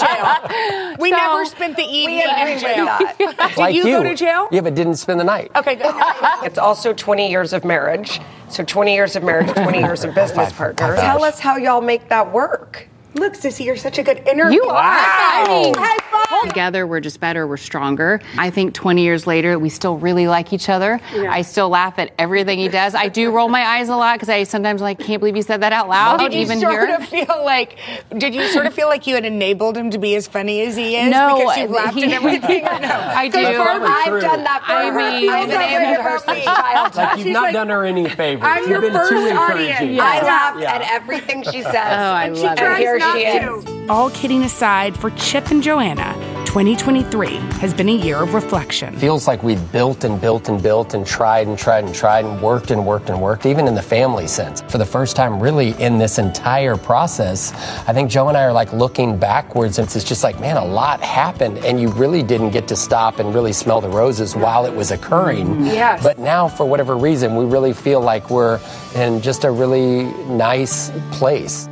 jail. 0.90 0.96
We 1.00 1.12
So- 1.12 1.16
never 1.16 1.46
spent 1.46 1.78
the 1.78 1.84
evening 1.84 2.20
in 2.20 2.60
jail. 2.60 2.98
Did 3.18 3.58
like 3.58 3.74
you, 3.76 3.84
go 3.84 4.04
to 4.04 4.16
jail? 4.16 4.48
Yeah, 4.52 4.62
but 4.62 4.76
didn't 4.76 4.96
spend 4.96 5.20
the 5.20 5.24
night. 5.24 5.52
Okay, 5.56 5.76
good. 5.76 5.94
It's 6.44 6.58
also 6.58 6.94
20 6.94 7.30
years 7.30 7.52
of 7.54 7.66
marriage. 7.66 8.20
So 8.50 8.64
20 8.64 8.94
years 8.94 9.16
of 9.16 9.24
marriage, 9.24 9.52
20 9.52 9.80
years 9.80 10.04
of 10.04 10.16
business 10.16 10.54
partners. 10.54 11.00
Tell 11.00 11.24
us 11.24 11.40
how 11.40 11.58
y'all 11.58 11.82
make 11.82 12.08
that 12.10 12.32
work. 12.32 12.88
Look, 13.14 13.34
Sissy, 13.34 13.66
you're 13.66 13.76
such 13.76 13.98
a 14.00 14.04
good 14.04 14.20
interviewer. 14.28 14.64
You 14.64 14.70
are. 14.70 14.78
I 14.82 15.46
mean, 15.48 15.74
High 15.76 15.98
five. 15.98 15.99
Together 16.44 16.86
we're 16.88 17.00
just 17.00 17.20
better, 17.20 17.46
we're 17.48 17.58
stronger. 17.58 18.22
I 18.38 18.50
think 18.50 18.74
20 18.74 19.04
years 19.04 19.26
later, 19.28 19.58
we 19.60 19.70
still 19.70 19.98
really 19.98 20.28
like 20.28 20.54
each 20.54 20.70
other. 20.70 21.00
I 21.14 21.42
still 21.42 21.70
laugh 21.70 22.00
at 22.00 22.12
everything 22.18 22.60
he 22.60 22.68
does. 22.70 22.96
I 22.96 23.08
do 23.10 23.32
roll 23.32 23.50
my 23.50 23.62
eyes 23.62 23.90
a 23.90 23.96
lot 23.96 24.16
because 24.16 24.30
I 24.30 24.44
sometimes 24.44 24.82
like 24.82 25.00
can't 25.00 25.20
believe 25.20 25.36
you 25.36 25.42
said 25.42 25.62
that 25.62 25.74
out 25.74 25.90
loud, 25.90 26.18
Did 26.18 26.34
you 26.34 26.42
even 26.42 26.60
sort 26.60 26.88
here. 26.88 26.96
of 26.96 27.08
feel 27.08 27.42
like? 27.44 27.78
Did 28.18 28.34
you 28.36 28.48
sort 28.48 28.66
of 28.66 28.74
feel 28.74 28.88
like 28.88 29.08
you 29.08 29.16
had 29.16 29.26
enabled 29.26 29.76
him 29.78 29.90
to 29.92 29.98
be 29.98 30.16
as 30.16 30.28
funny 30.28 30.62
as 30.62 30.76
he 30.76 30.96
is? 30.96 31.10
No, 31.12 31.38
because 31.40 31.58
you've 31.58 31.72
laughed 31.72 31.96
he- 31.96 32.04
at 32.06 32.12
everything. 32.12 32.64
No, 32.64 32.70
I 32.72 33.28
do. 33.32 33.40
'Cause 33.44 33.56
Barbara- 33.58 33.90
I've 33.90 34.22
done 34.22 34.44
that 34.44 34.64
for 34.66 34.72
I 34.74 34.86
her. 34.92 34.98
mean, 35.20 35.30
I've 35.30 35.48
been 35.50 35.58
I've 35.58 35.94
able 35.94 36.04
her 36.04 36.20
since 36.20 36.44
childhood. 36.46 36.96
Like 36.98 37.18
you've 37.18 37.26
She's 37.28 37.34
not 37.34 37.44
like, 37.44 37.54
done 37.54 37.70
her 37.70 37.86
any 37.86 38.08
favors. 38.10 38.44
I'm 38.46 38.62
you've 38.62 38.70
your 38.70 38.82
been 38.82 38.94
first 38.94 39.10
too 39.12 39.18
audience. 39.18 39.32
encouraging. 39.80 39.94
Yeah. 39.96 40.04
I 40.04 40.22
laugh 40.26 40.56
Yeah. 40.60 40.74
at 40.76 40.82
everything 40.94 41.44
she 41.44 41.62
says. 41.62 41.74
Oh, 41.76 41.78
I 41.80 42.26
and 42.26 42.38
love 42.38 42.54
it. 42.58 42.60
And 42.64 42.78
here 42.78 42.98
not 42.98 43.16
she 43.18 43.24
to. 43.24 43.79
Is. 43.90 44.00
All 44.00 44.10
kidding 44.12 44.44
aside, 44.44 44.98
for 44.98 45.10
Chip 45.12 45.52
and 45.52 45.62
Joanna, 45.62 46.14
2023 46.46 47.36
has 47.60 47.74
been 47.74 47.90
a 47.90 47.96
year 47.96 48.18
of 48.18 48.34
reflection. 48.34 48.96
Feels 48.98 49.28
like 49.28 49.44
we 49.44 49.56
built 49.56 50.04
and 50.04 50.20
built 50.20 50.50
and 50.50 50.62
built 50.62 50.94
and 50.94 51.06
tried 51.06 51.48
and 51.48 51.58
tried 51.58 51.84
and 51.84 51.94
tried 51.94 52.26
and 52.26 52.42
worked 52.42 52.72
and 52.72 52.86
worked 52.86 53.10
and 53.10 53.22
worked, 53.22 53.46
even 53.46 53.68
in 53.68 53.76
the 53.76 53.82
family 53.82 54.28
sense. 54.28 54.62
For 54.62 54.80
the 54.80 54.86
first 54.86 55.16
time, 55.16 55.40
really, 55.40 55.72
in 55.82 55.98
this 56.00 56.18
entire 56.18 56.76
process, 56.76 57.54
I 57.88 57.94
think 57.94 58.10
Joe 58.10 58.30
and 58.30 58.38
I 58.38 58.44
are 58.44 58.54
like 58.54 58.74
looking 58.74 59.18
backwards 59.18 59.78
and 59.78 59.86
it's 59.88 60.04
just 60.04 60.24
like, 60.24 60.40
man, 60.40 60.58
a 60.58 60.66
lot 60.66 61.02
happened 61.02 61.60
and 61.60 61.80
you 61.80 61.90
really 61.90 62.24
didn't 62.24 62.50
get 62.50 62.68
to 62.70 62.76
stop 62.76 63.20
and 63.20 63.34
really 63.34 63.54
smell 63.54 63.82
the 63.82 63.90
roses 63.90 64.36
while 64.36 64.66
it 64.66 64.74
was 64.74 64.92
occurring. 64.92 65.48
Mm, 65.48 65.66
yes. 65.66 66.02
But 66.02 66.18
now, 66.18 66.48
for 66.48 66.66
whatever 66.66 66.98
reason, 66.98 67.36
we 67.36 67.46
really 67.46 67.74
feel 67.74 68.02
like 68.02 68.30
we're 68.30 68.60
in 68.96 69.22
just 69.22 69.44
a 69.44 69.52
really 69.52 70.06
nice 70.26 70.92
place. 71.12 71.70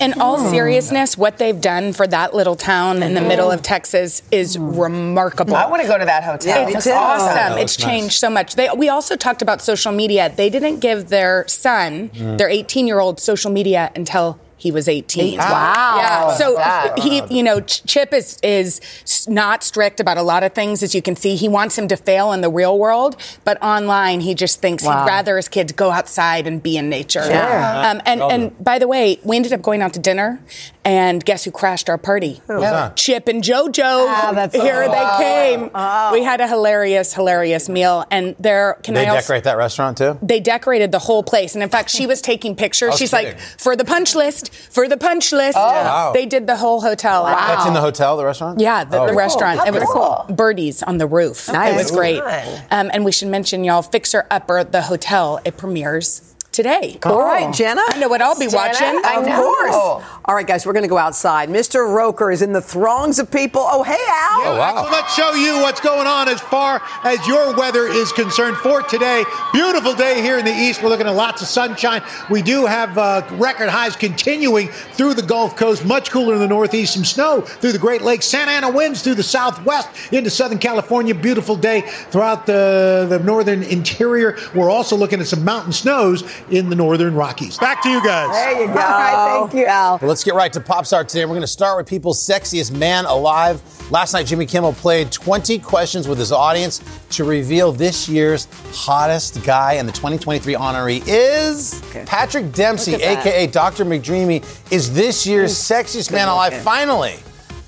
In 0.00 0.20
all 0.20 0.38
seriousness, 0.50 1.16
what 1.16 1.38
they've 1.38 1.60
done 1.60 1.92
for 1.92 2.06
that 2.06 2.34
little 2.34 2.56
town 2.56 3.02
in 3.02 3.14
the 3.14 3.20
middle 3.20 3.50
of 3.50 3.62
Texas 3.62 4.22
is 4.30 4.56
mm. 4.56 4.80
remarkable. 4.80 5.54
I 5.54 5.66
want 5.68 5.82
to 5.82 5.88
go 5.88 5.96
to 5.96 6.04
that 6.04 6.24
hotel. 6.24 6.68
It's 6.68 6.86
Me 6.86 6.92
too. 6.92 6.96
awesome. 6.96 7.58
It's 7.58 7.76
changed 7.76 8.14
so 8.14 8.28
much. 8.28 8.56
They, 8.56 8.68
we 8.76 8.88
also 8.88 9.16
talked 9.16 9.40
about 9.40 9.62
social 9.62 9.92
media. 9.92 10.32
They 10.34 10.50
didn't 10.50 10.80
give 10.80 11.08
their 11.08 11.46
son, 11.48 12.10
their 12.14 12.48
18 12.48 12.86
year 12.86 12.98
old, 12.98 13.20
social 13.20 13.50
media 13.50 13.92
until 13.94 14.38
he 14.56 14.70
was 14.70 14.88
18. 14.88 15.38
Wow. 15.38 15.94
Yeah. 15.98 16.30
So 16.36 16.54
That. 16.54 16.98
he, 16.98 17.22
you 17.28 17.42
know, 17.42 17.60
Chip 17.60 18.12
is 18.14 18.38
is 18.42 18.80
not 19.28 19.62
strict 19.62 20.00
about 20.00 20.16
a 20.16 20.22
lot 20.22 20.42
of 20.42 20.52
things, 20.52 20.82
as 20.82 20.94
you 20.94 21.02
can 21.02 21.16
see. 21.16 21.36
He 21.36 21.48
wants 21.48 21.76
him 21.76 21.88
to 21.88 21.96
fail 21.96 22.32
in 22.32 22.40
the 22.40 22.50
real 22.50 22.78
world, 22.78 23.16
but 23.44 23.60
online 23.62 24.20
he 24.20 24.34
just 24.34 24.60
thinks 24.60 24.84
Wow. 24.84 25.00
he'd 25.04 25.06
rather 25.08 25.36
his 25.36 25.48
kids 25.48 25.72
go 25.72 25.90
outside 25.90 26.46
and 26.46 26.62
be 26.62 26.76
in 26.76 26.88
nature. 26.88 27.24
Yeah. 27.28 27.90
Um, 27.90 28.02
and 28.06 28.22
and 28.22 28.64
by 28.64 28.78
the 28.78 28.88
way, 28.88 29.18
we 29.24 29.36
ended 29.36 29.52
up 29.52 29.62
going 29.62 29.82
out 29.82 29.92
to 29.94 30.00
dinner, 30.00 30.40
and 30.84 31.24
guess 31.24 31.44
who 31.44 31.50
crashed 31.50 31.88
our 31.88 31.98
party? 31.98 32.40
that? 32.46 32.96
Chip 32.96 33.28
and 33.28 33.42
JoJo. 33.42 33.82
Ah, 33.84 34.32
that's 34.34 34.54
Here 34.54 34.84
so 34.84 34.90
they 34.90 35.24
came. 35.24 35.70
Oh. 35.74 36.12
We 36.12 36.22
had 36.22 36.40
a 36.40 36.48
hilarious, 36.48 37.14
hilarious 37.14 37.68
meal, 37.68 38.04
and 38.10 38.36
there 38.38 38.78
can 38.82 38.94
They 38.94 39.06
I 39.06 39.10
also, 39.10 39.20
decorate 39.22 39.44
that 39.44 39.56
restaurant 39.56 39.98
too? 39.98 40.18
they 40.22 40.40
decorated 40.40 40.92
the 40.92 40.98
whole 40.98 41.22
place. 41.22 41.54
And 41.54 41.62
in 41.62 41.68
fact, 41.68 41.90
she 41.90 42.06
was 42.06 42.20
taking 42.32 42.54
pictures. 42.56 42.96
She's 42.96 43.10
kidding. 43.10 43.32
like, 43.34 43.40
for 43.40 43.76
the 43.76 43.84
punch 43.84 44.14
list, 44.14 44.52
for 44.54 44.88
the 44.88 44.96
punch 44.96 45.32
list. 45.32 45.56
Oh. 45.58 45.60
Wow. 45.60 46.12
They 46.12 46.26
did 46.26 46.46
the 46.46 46.56
whole 46.56 46.80
hotel. 46.80 47.24
Wow. 47.24 47.34
That's 47.54 47.66
in 47.66 47.74
the 47.74 47.80
hotel, 47.80 48.16
the 48.16 48.24
restaurant? 48.24 48.60
Yeah, 48.60 48.84
the, 48.84 49.00
Oh. 49.00 49.06
the 49.06 49.14
restaurant. 49.14 49.60
How 49.60 49.66
it 49.66 49.72
was 49.72 49.84
cool. 49.84 50.26
birdies 50.34 50.82
on 50.82 50.98
the 50.98 51.06
roof. 51.06 51.48
Nice. 51.48 51.72
It 51.74 51.76
was 51.76 51.90
great. 51.90 52.20
Fun. 52.20 52.62
Um, 52.70 52.90
and 52.92 53.04
we 53.04 53.12
should 53.12 53.28
mention, 53.28 53.64
y'all, 53.64 53.82
Fixer 53.82 54.26
Upper, 54.30 54.64
the 54.64 54.82
hotel, 54.82 55.40
it 55.44 55.56
premieres 55.56 56.33
today. 56.54 56.98
Oh. 57.04 57.14
All 57.14 57.18
right, 57.26 57.52
Jenna. 57.52 57.82
I 57.86 57.98
know 57.98 58.08
what 58.08 58.22
I'll 58.22 58.38
be 58.38 58.46
Jenna, 58.46 58.56
watching. 58.68 59.00
I 59.04 59.16
Of 59.18 59.26
know. 59.26 59.36
course. 59.42 60.04
All 60.24 60.34
right, 60.34 60.46
guys, 60.46 60.64
we're 60.64 60.72
going 60.72 60.84
to 60.84 60.88
go 60.88 60.96
outside. 60.96 61.48
Mr. 61.50 61.92
Roker 61.92 62.30
is 62.30 62.40
in 62.40 62.52
the 62.52 62.62
throngs 62.62 63.18
of 63.18 63.30
people. 63.30 63.62
Oh, 63.64 63.82
hey, 63.82 63.92
Al. 63.92 64.54
Oh, 64.54 64.58
wow. 64.58 64.84
So 64.84 64.90
let's 64.90 65.14
show 65.14 65.34
you 65.34 65.60
what's 65.60 65.80
going 65.80 66.06
on 66.06 66.28
as 66.28 66.40
far 66.40 66.80
as 67.04 67.26
your 67.26 67.54
weather 67.56 67.86
is 67.86 68.12
concerned 68.12 68.56
for 68.58 68.82
today. 68.82 69.24
Beautiful 69.52 69.94
day 69.94 70.22
here 70.22 70.38
in 70.38 70.44
the 70.44 70.54
east. 70.54 70.82
We're 70.82 70.88
looking 70.88 71.06
at 71.06 71.14
lots 71.14 71.42
of 71.42 71.48
sunshine. 71.48 72.02
We 72.30 72.40
do 72.40 72.64
have 72.64 72.96
uh, 72.96 73.26
record 73.32 73.68
highs 73.68 73.96
continuing 73.96 74.68
through 74.68 75.14
the 75.14 75.22
Gulf 75.22 75.56
Coast, 75.56 75.84
much 75.84 76.10
cooler 76.10 76.34
in 76.34 76.40
the 76.40 76.48
northeast. 76.48 76.94
Some 76.94 77.04
snow 77.04 77.40
through 77.42 77.72
the 77.72 77.78
Great 77.78 78.02
Lakes. 78.02 78.26
Santa 78.26 78.52
Ana 78.52 78.70
winds 78.70 79.02
through 79.02 79.16
the 79.16 79.22
southwest 79.22 79.88
into 80.12 80.30
Southern 80.30 80.58
California. 80.58 81.14
Beautiful 81.14 81.56
day 81.56 81.80
throughout 81.82 82.46
the, 82.46 83.06
the 83.08 83.18
northern 83.18 83.62
interior. 83.64 84.38
We're 84.54 84.70
also 84.70 84.96
looking 84.96 85.20
at 85.20 85.26
some 85.26 85.44
mountain 85.44 85.72
snows 85.72 86.22
in 86.50 86.68
the 86.68 86.76
Northern 86.76 87.14
Rockies. 87.14 87.58
Back 87.58 87.82
to 87.82 87.88
you 87.88 88.02
guys. 88.04 88.30
There 88.30 88.60
you 88.62 88.66
go. 88.66 88.72
All 88.72 88.76
right, 88.76 89.38
thank 89.50 89.54
you, 89.54 89.66
Al. 89.66 89.98
Well, 89.98 90.08
let's 90.08 90.24
get 90.24 90.34
right 90.34 90.52
to 90.52 90.60
Pop 90.60 90.86
Star 90.86 91.04
today. 91.04 91.24
We're 91.24 91.30
going 91.30 91.40
to 91.40 91.46
start 91.46 91.76
with 91.76 91.86
people's 91.86 92.20
sexiest 92.24 92.76
man 92.76 93.04
alive. 93.06 93.62
Last 93.90 94.12
night, 94.12 94.26
Jimmy 94.26 94.46
Kimmel 94.46 94.72
played 94.72 95.10
20 95.12 95.58
questions 95.58 96.08
with 96.08 96.18
his 96.18 96.32
audience 96.32 96.82
to 97.10 97.24
reveal 97.24 97.72
this 97.72 98.08
year's 98.08 98.46
hottest 98.72 99.42
guy, 99.44 99.74
and 99.74 99.88
the 99.88 99.92
2023 99.92 100.54
honoree 100.54 101.02
is 101.06 101.82
Patrick 102.06 102.52
Dempsey, 102.52 102.92
Look 102.92 103.00
that. 103.02 103.18
aka 103.26 103.46
Dr. 103.46 103.84
McDreamy, 103.84 104.42
is 104.72 104.92
this 104.94 105.26
year's 105.26 105.52
sexiest 105.54 106.10
man 106.12 106.28
alive. 106.28 106.52
looking. 106.52 106.64
Finally, 106.64 107.14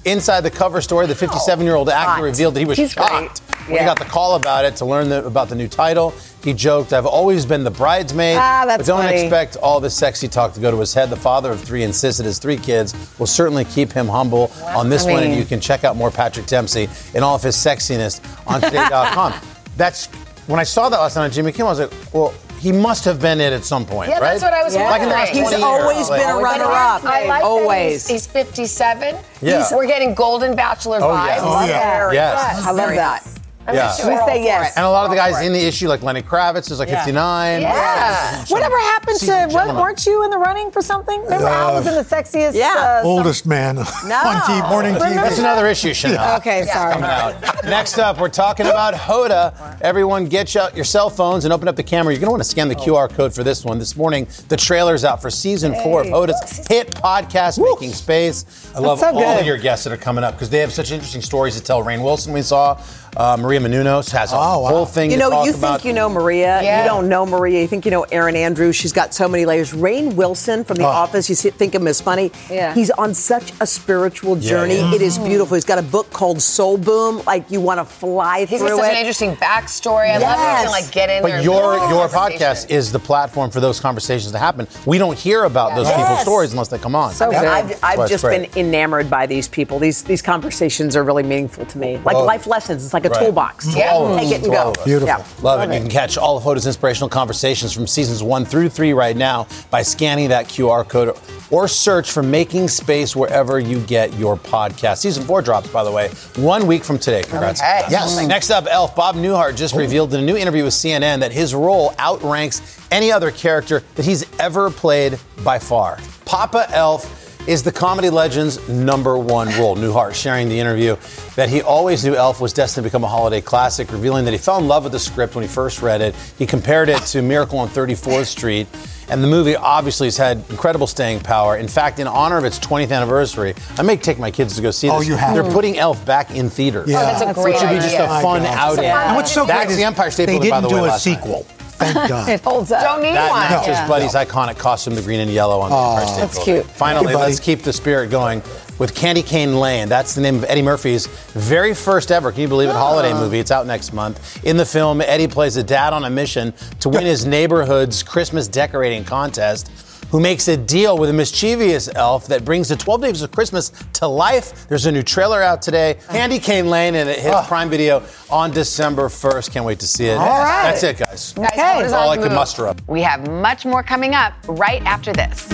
inside 0.04 0.40
the 0.42 0.50
cover 0.50 0.80
story, 0.80 1.06
the 1.06 1.14
57-year-old 1.14 1.88
actor 1.88 2.11
hot. 2.12 2.23
revealed 2.23 2.54
that 2.54 2.61
he 2.61 2.66
was 2.66 2.78
He's 2.78 2.92
shocked 2.92 3.42
great. 3.47 3.68
when 3.68 3.78
he 3.80 3.85
got 3.85 3.99
the 3.99 4.04
call 4.04 4.37
about 4.37 4.64
it 4.64 4.76
to 4.76 4.85
learn 4.85 5.09
the, 5.09 5.25
about 5.26 5.49
the 5.49 5.54
new 5.56 5.66
title. 5.68 6.14
He 6.47 6.55
joked, 6.55 6.93
"I've 6.93 7.07
always 7.07 7.45
been 7.45 7.65
the 7.65 7.73
bridesmaid, 7.73 8.38
Ah, 8.41 8.62
that's 8.67 8.79
but 8.79 8.87
don't 8.87 9.03
funny. 9.05 9.21
expect 9.23 9.57
all 9.57 9.81
the 9.81 9.91
sexy 9.91 10.29
talk 10.29 10.53
to 10.55 10.61
go 10.61 10.71
to 10.71 10.79
his 10.79 10.95
head." 10.95 11.11
The 11.11 11.17
father 11.17 11.50
of 11.50 11.61
three 11.61 11.83
insisted 11.83 12.25
his 12.25 12.38
three 12.38 12.57
kids 12.57 12.95
will 13.19 13.26
certainly 13.26 13.65
keep 13.65 13.93
him 13.93 14.07
humble 14.07 14.53
on 14.65 14.88
this 14.88 15.05
I 15.07 15.11
one, 15.12 15.25
and 15.25 15.35
you 15.35 15.45
can 15.45 15.59
check 15.61 15.83
out 15.83 15.97
more 15.97 16.12
Patrick 16.12 16.47
Dempsey 16.47 16.88
and 17.17 17.25
all 17.25 17.35
of 17.35 17.43
his 17.43 17.57
sexiness 17.57 18.21
on 18.47 18.61
today.com. 18.61 19.35
That's 19.76 20.07
when 20.47 20.61
I 20.61 20.62
saw 20.62 20.88
that 20.88 21.00
last 21.00 21.17
night 21.17 21.25
on 21.25 21.31
Jimmy 21.33 21.50
Kimmel. 21.50 21.67
I 21.67 21.71
was 21.73 21.81
like, 21.81 21.93
"Well, 22.15 22.33
he 22.61 22.71
must 22.71 23.05
have 23.07 23.21
been 23.21 23.41
it 23.41 23.53
at 23.53 23.65
some 23.65 23.85
point, 23.85 24.11
Yeah, 24.11 24.21
right?" 24.21 24.31
that's 24.38 24.43
what 24.45 24.55
I 24.55 24.62
was 24.62 24.76
Like 24.76 25.03
in 25.03 25.09
the 25.09 25.15
last 25.15 25.35
wondering. 25.35 25.43
20 25.50 25.57
He's 25.57 25.65
years, 25.65 25.83
always 25.83 26.09
like- 26.11 26.21
been 26.23 26.31
a 26.31 26.38
runner-up. 26.38 27.05
I 27.05 27.26
like 27.26 27.43
Always. 27.45 28.07
That 28.07 28.12
he's, 28.12 28.25
he's 28.25 28.33
57. 28.33 29.17
Yeah. 29.43 29.57
He's- 29.59 29.73
we're 29.73 29.87
getting 29.88 30.15
Golden 30.15 30.55
Bachelor 30.55 30.99
Oh, 31.03 31.09
vibes. 31.09 31.26
yeah. 31.26 31.41
Oh, 31.43 31.67
yeah. 31.67 31.97
Very 31.99 32.15
Yes. 32.15 32.65
I 32.67 32.71
love 32.71 32.91
that. 32.95 33.23
Good. 33.67 33.75
Yeah. 33.75 33.93
sure 33.95 34.11
We 34.11 34.17
say 34.27 34.45
yes. 34.45 34.77
And 34.77 34.85
a 34.87 34.91
lot 34.91 35.05
of 35.05 35.11
the 35.11 35.17
guys 35.17 35.41
in 35.45 35.53
the 35.53 35.61
issue, 35.61 35.89
like 35.89 36.03
Lenny 36.03 36.23
Kravitz, 36.23 36.71
is 36.71 36.79
like 36.79 36.89
Yeah. 36.89 36.97
59. 37.05 37.63
Yeah. 37.63 38.45
Whatever 38.49 38.79
happened 38.79 39.19
to, 39.19 39.25
Seasoned 39.27 39.53
what, 39.53 39.75
weren't 39.75 40.05
you 40.07 40.25
in 40.25 40.31
the 40.31 40.39
running 40.39 40.71
for 40.71 40.83
something? 40.83 41.23
Remember, 41.25 41.47
Al 41.49 41.75
was 41.75 41.87
in 41.87 41.95
the 41.95 42.03
sexiest. 42.05 42.55
Yeah. 42.55 43.01
uh, 43.03 43.07
Oldest 43.07 43.47
man 43.47 43.79
on 43.79 43.85
TV, 43.85 44.69
morning 44.71 44.95
TV. 44.95 45.15
That's 45.15 45.39
another 45.39 45.67
issue, 45.67 45.91
Sheinelle. 45.91 46.37
Okay, 46.39 46.65
sorry. 46.67 46.93
Coming 46.95 47.11
out. 47.11 47.65
Next 47.65 47.99
up, 47.99 48.21
we're 48.21 48.29
talking 48.29 48.67
about 48.67 48.95
Hoda. 48.95 49.79
Everyone, 49.81 50.27
get 50.27 50.55
out 50.57 50.77
your 50.77 50.85
cell 50.85 51.11
phones 51.11 51.45
and 51.45 51.53
open 51.53 51.67
up 51.69 51.77
the 51.77 51.83
camera. 51.83 52.13
You're 52.13 52.21
going 52.21 52.29
to 52.29 52.33
want 52.33 52.43
to 52.43 52.49
scan 52.49 52.69
the 52.69 52.75
QR 52.77 53.09
code 53.11 53.35
for 53.35 53.43
this 53.43 53.65
one. 53.65 53.79
This 53.79 53.97
morning, 53.97 54.27
the 54.49 54.57
trailer's 54.57 55.05
out 55.05 55.21
for 55.21 55.31
season 55.31 55.75
four 55.83 56.03
of 56.03 56.07
Hoda's 56.07 56.67
hit 56.69 56.91
podcast, 56.93 57.59
Making 57.63 57.93
Space. 57.93 58.71
I 58.75 58.79
love 58.79 59.01
so 59.01 59.07
all 59.09 59.15
good. 59.15 59.41
of 59.41 59.47
your 59.47 59.59
guests 59.59 59.85
that 59.85 59.93
are 59.93 59.97
coming 59.97 60.23
up 60.25 60.35
because 60.35 60.51
they 60.51 60.59
have 60.59 60.73
such 60.73 60.93
interesting 60.93 61.23
stories 61.23 61.57
to 61.57 61.63
tell. 61.63 61.83
Rainn 61.83 62.03
Wilson, 62.05 62.33
we 62.33 62.43
saw. 62.43 62.81
Uh, 63.17 63.35
Maria 63.41 63.59
Menounos 63.61 64.11
has 64.13 64.31
a 64.33 64.37
Oh, 64.37 64.59
wow. 64.61 64.69
whole 64.69 64.85
thing 64.87 65.11
You 65.11 65.17
to 65.17 65.23
know, 65.23 65.31
talk 65.31 65.47
you 65.47 65.55
about. 65.55 65.81
think 65.81 65.85
you 65.87 65.93
know 65.95 66.09
Maria. 66.11 66.61
Yeah. 66.63 66.83
You 66.83 66.89
don't 66.89 67.09
know 67.09 67.25
Maria. 67.25 67.63
You 67.63 67.67
think 67.67 67.87
you 67.87 67.91
know 67.91 68.03
Erin 68.13 68.37
Andrews. 68.37 68.77
She's 68.77 68.93
got 68.93 69.15
so 69.15 69.27
many 69.27 69.47
layers. 69.47 69.73
Rainn 69.73 70.15
Wilson 70.17 70.65
from 70.65 70.77
The 70.77 70.85
Oh. 70.85 70.89
Office. 70.89 71.29
You 71.31 71.35
see, 71.35 71.49
think 71.49 71.75
of 71.75 71.81
him 71.81 71.89
as 71.89 72.01
funny. 72.01 72.31
Yeah. 72.51 72.75
He's 72.75 72.91
on 72.91 73.15
such 73.15 73.53
a 73.61 73.67
spiritual 73.67 74.37
journey. 74.37 74.77
yeah. 74.77 74.95
It 74.95 75.01
is 75.01 75.17
beautiful. 75.19 75.55
He's 75.55 75.65
got 75.65 75.79
a 75.79 75.83
book 75.83 76.11
called 76.13 76.43
Soul 76.43 76.77
Boom. 76.77 77.23
Like 77.27 77.51
you 77.51 77.61
want 77.63 77.81
to 77.81 77.87
fly 77.87 78.45
He's 78.45 78.61
got 78.61 78.69
through 78.69 78.77
such 78.77 78.89
it. 78.91 78.93
an 78.93 78.99
interesting 78.99 79.37
backstory. 79.37 80.11
I 80.11 80.19
love 80.19 80.37
when 80.37 80.39
you 80.39 80.45
Yes. 80.45 80.63
can 80.65 80.71
like 80.73 80.91
get 80.91 81.09
in 81.09 81.09
there. 81.09 81.23
But 81.23 81.31
and 81.33 81.45
your 81.45 81.77
your 81.89 82.09
podcast 82.09 82.69
is 82.71 82.93
the 82.93 82.99
platform 82.99 83.51
for 83.51 83.61
those 83.61 83.81
conversations 83.81 84.33
to 84.33 84.39
happen. 84.39 84.69
We 84.85 84.99
don't 84.99 85.17
hear 85.17 85.45
about 85.45 85.75
those 85.75 85.87
Yes. 85.87 85.97
people's 85.97 86.21
stories 86.21 86.53
unless 86.53 86.69
they 86.69 86.77
come 86.79 86.95
on. 86.95 87.13
So 87.15 87.31
Yeah. 87.31 87.51
I've, 87.51 87.79
I've 87.83 87.97
why 87.99 88.05
it's 88.05 88.11
just 88.11 88.25
great. 88.25 88.53
been 88.53 88.67
enamored 88.67 89.09
by 89.09 89.25
these 89.25 89.49
people. 89.49 89.79
These 89.79 90.03
these 90.03 90.21
conversations 90.21 90.97
are 90.97 91.03
really 91.03 91.23
meaningful 91.23 91.65
to 91.65 91.79
me. 91.79 91.99
Like 92.05 92.17
Oh. 92.17 92.25
life 92.25 92.47
lessons. 92.47 92.85
It's 92.85 92.93
like 92.93 93.06
a 93.07 93.11
Right. 93.11 93.23
toolbox. 93.25 93.75
Yeah. 93.75 93.91
all 93.91 94.07
of 94.07 94.13
us. 94.13 94.21
Take 94.21 94.33
it 94.33 94.43
and 94.45 94.53
go. 94.53 94.59
all 94.59 94.71
of 94.71 94.79
us. 94.79 94.85
Beautiful. 94.85 95.09
Yeah. 95.09 95.25
Love 95.43 95.69
it. 95.69 95.75
You 95.75 95.81
can 95.81 95.91
catch 95.91 96.17
all 96.19 96.37
of 96.37 96.43
Hoda's 96.43 96.67
inspirational 96.67 97.09
conversations 97.09 97.73
from 97.73 97.87
seasons 97.87 98.23
one 98.23 98.45
through 98.45 98.69
three 98.69 98.93
right 98.93 99.17
now 99.17 99.47
by 99.71 99.83
scanning 99.83 100.29
that 100.29 100.49
QR 100.49 100.89
code 100.89 101.17
or 101.51 101.69
search 101.69 102.11
for 102.11 102.23
Making 102.23 102.69
Space 102.69 103.15
wherever 103.15 103.59
you 103.59 103.81
get 103.81 104.13
your 104.15 104.37
podcast. 104.37 104.99
Season 104.99 105.25
four 105.25 105.43
drops, 105.43 105.69
by 105.69 105.85
the 105.85 105.93
way, 105.93 106.09
one 106.37 106.67
week 106.67 106.85
from 106.85 106.99
today. 106.99 107.23
Congrats. 107.23 107.61
Okay. 107.61 107.83
Yes. 107.91 108.27
Next 108.27 108.51
up, 108.51 108.67
Elf 108.69 108.97
Bob 108.97 109.17
Newhart 109.17 109.57
just 109.57 109.75
oh. 109.75 109.79
revealed 109.79 110.13
in 110.15 110.21
a 110.21 110.27
new 110.27 110.37
interview 110.37 110.65
with 110.65 110.75
CNN 110.75 111.21
that 111.21 111.33
his 111.33 111.55
role 111.55 111.95
outranks 111.99 112.81
any 112.91 113.13
other 113.13 113.31
character 113.31 113.83
that 113.95 114.04
he's 114.04 114.25
ever 114.39 114.71
played 114.71 115.19
by 115.45 115.59
far. 115.59 115.99
Papa 116.25 116.67
Elf 116.71 117.25
is 117.47 117.63
the 117.63 117.73
comedy 117.73 118.11
legend's 118.11 118.69
number 118.69 119.17
one 119.19 119.49
role. 119.59 119.76
Newhart 119.76 120.15
sharing 120.15 120.49
the 120.49 120.59
interview 120.59 120.97
that 121.37 121.49
he 121.49 121.63
always 121.63 122.04
knew 122.04 122.15
Elf 122.15 122.41
was 122.41 122.52
destined 122.52 122.85
to 122.85 122.89
become 122.89 123.04
a 123.04 123.09
holiday 123.09 123.41
classic, 123.41 123.93
revealing 123.93 124.25
that 124.25 124.32
he 124.32 124.39
fell 124.39 124.59
in 124.59 124.67
love 124.67 124.82
with 124.85 124.93
the 124.93 124.99
script 124.99 125.35
when 125.35 125.43
he 125.43 125.49
first 125.49 125.82
read 125.82 126.00
it. 126.00 126.15
He 126.39 126.47
compared 126.47 126.89
it 126.89 127.00
to 127.06 127.23
Miracle 127.23 127.59
on 127.59 127.69
34th 127.69 128.26
Street. 128.26 128.67
And 129.09 129.23
the 129.23 129.28
movie 129.28 129.54
obviously 129.54 130.09
has 130.09 130.17
had 130.17 130.43
incredible 130.50 130.89
staying 130.89 131.21
power. 131.21 131.56
In 131.56 131.69
fact, 131.69 132.00
in 132.00 132.09
honor 132.09 132.39
of 132.39 132.45
its 132.45 132.59
20th 132.59 132.91
anniversary, 132.91 133.54
I 133.78 133.82
may 133.82 133.97
take 133.97 134.19
my 134.19 134.32
kids 134.32 134.56
to 134.56 134.63
go 134.63 134.73
see 134.73 134.91
oh, 134.91 134.99
this. 134.99 135.06
Oh, 135.06 135.11
you 135.13 135.17
have 135.17 135.35
They're 135.35 135.45
to. 135.45 135.50
putting 135.52 135.78
Elf 135.78 136.04
back 136.04 136.32
in 136.32 136.50
theaters. 136.50 136.91
Yeah. 136.91 136.99
Oh, 136.99 137.02
that's 137.02 137.21
a 137.23 137.41
great 137.41 137.54
Which 137.54 137.63
would 137.63 137.71
be 137.71 137.76
just 137.76 137.95
a 137.95 138.09
fun 138.21 138.43
My 138.43 138.49
God. 138.49 138.78
outing. 138.78 138.85
And 138.87 139.15
what's 139.15 139.30
so 139.32 139.47
That's 139.47 139.67
great 139.67 139.71
is 139.71 139.76
the 139.76 139.85
Empire 139.85 140.11
State 140.11 140.26
They 140.26 140.32
Building, 140.32 140.50
by 140.50 140.61
didn't 140.61 140.71
the 140.76 140.82
way, 140.82 140.89
do 140.89 140.95
a 140.95 140.99
sequel. 140.99 141.47
night. 141.49 141.55
Sequel. 141.76 141.95
Thank 141.95 142.08
God. 142.08 142.28
It 142.28 142.41
holds 142.43 142.73
up. 142.73 142.82
Don't 142.82 143.02
need 143.02 143.15
That 143.15 143.30
one. 143.30 143.41
matches 143.41 143.69
Yeah. 143.69 143.89
Buddy's 143.89 144.15
iconic 144.15 144.58
costume, 144.58 144.95
the 144.95 145.02
green 145.02 145.21
and 145.21 145.30
yellow 145.30 145.60
on 145.60 145.71
the 145.71 145.76
Empire 145.76 146.06
State 146.06 146.21
That's 146.21 146.34
Building. 146.36 146.54
cute. 146.65 146.67
Finally, 146.76 147.12
you, 147.12 147.19
let's 147.19 147.41
keep 147.41 147.62
the 147.62 147.73
spirit 147.73 148.10
going 148.10 148.43
with 148.78 148.95
Candy 148.95 149.23
Cane 149.23 149.56
Lane. 149.56 149.89
That's 149.89 150.15
the 150.15 150.21
name 150.21 150.36
of 150.36 150.45
Eddie 150.45 150.62
Murphy's 150.62 151.06
very 151.32 151.75
first 151.75 152.10
ever, 152.10 152.30
can 152.30 152.43
you 152.43 152.49
believe 152.49 152.69
it, 152.69 152.73
holiday 152.75 153.12
ah. 153.12 153.21
movie. 153.21 153.39
It's 153.39 153.50
out 153.50 153.67
next 153.67 153.93
month. 153.93 154.45
In 154.45 154.56
the 154.56 154.67
film, 154.67 155.00
Eddie 155.00 155.28
plays 155.28 155.56
a 155.56 155.62
dad 155.62 155.93
on 155.93 156.04
a 156.04 156.10
mission 156.10 156.52
to 156.80 156.89
win 156.89 157.04
his 157.06 157.25
neighborhood's 157.25 158.02
Christmas 158.02 158.49
decorating 158.49 159.04
contest. 159.04 159.71
Who 160.10 160.21
makes 160.21 160.47
a 160.47 160.56
deal 160.56 160.97
with 160.97 161.10
a 161.10 161.12
mischievous 161.12 161.88
elf 161.95 162.28
that 162.28 162.45
brings 162.45 162.69
the 162.69 162.76
12 162.76 163.02
days 163.02 163.23
of 163.23 163.32
Christmas 163.32 163.71
to 163.95 164.06
life? 164.06 164.69
There's 164.69 164.86
a 164.86 164.92
new 164.92 165.02
trailer 165.02 165.42
out 165.42 165.60
today. 165.62 165.99
Candy 166.08 166.38
Cane 166.38 166.71
Lane, 166.71 166.95
and 166.95 167.08
it 167.10 167.19
hits 167.19 167.34
ah. 167.34 167.45
Prime 167.47 167.69
Video 167.69 168.04
on 168.30 168.52
December 168.52 169.08
1st. 169.08 169.50
Can't 169.52 169.64
wait 169.64 169.80
to 169.80 169.86
see 169.86 170.06
it. 170.06 170.16
All 170.16 170.25
right. 170.26 170.71
That's 170.71 170.82
it, 170.84 170.99
guys. 170.99 171.32
Guys, 171.32 171.47
Okay. 171.49 171.80
That's 171.82 171.92
all 171.92 172.08
on 172.10 172.19
I 172.19 172.23
the 172.23 172.28
could 172.28 172.34
muster 172.34 172.69
up. 172.69 172.80
We 172.86 173.02
have 173.02 173.28
much 173.28 173.64
more 173.66 173.82
coming 173.82 174.14
up 174.14 174.32
right 174.47 174.82
after 174.82 175.12
this. 175.12 175.49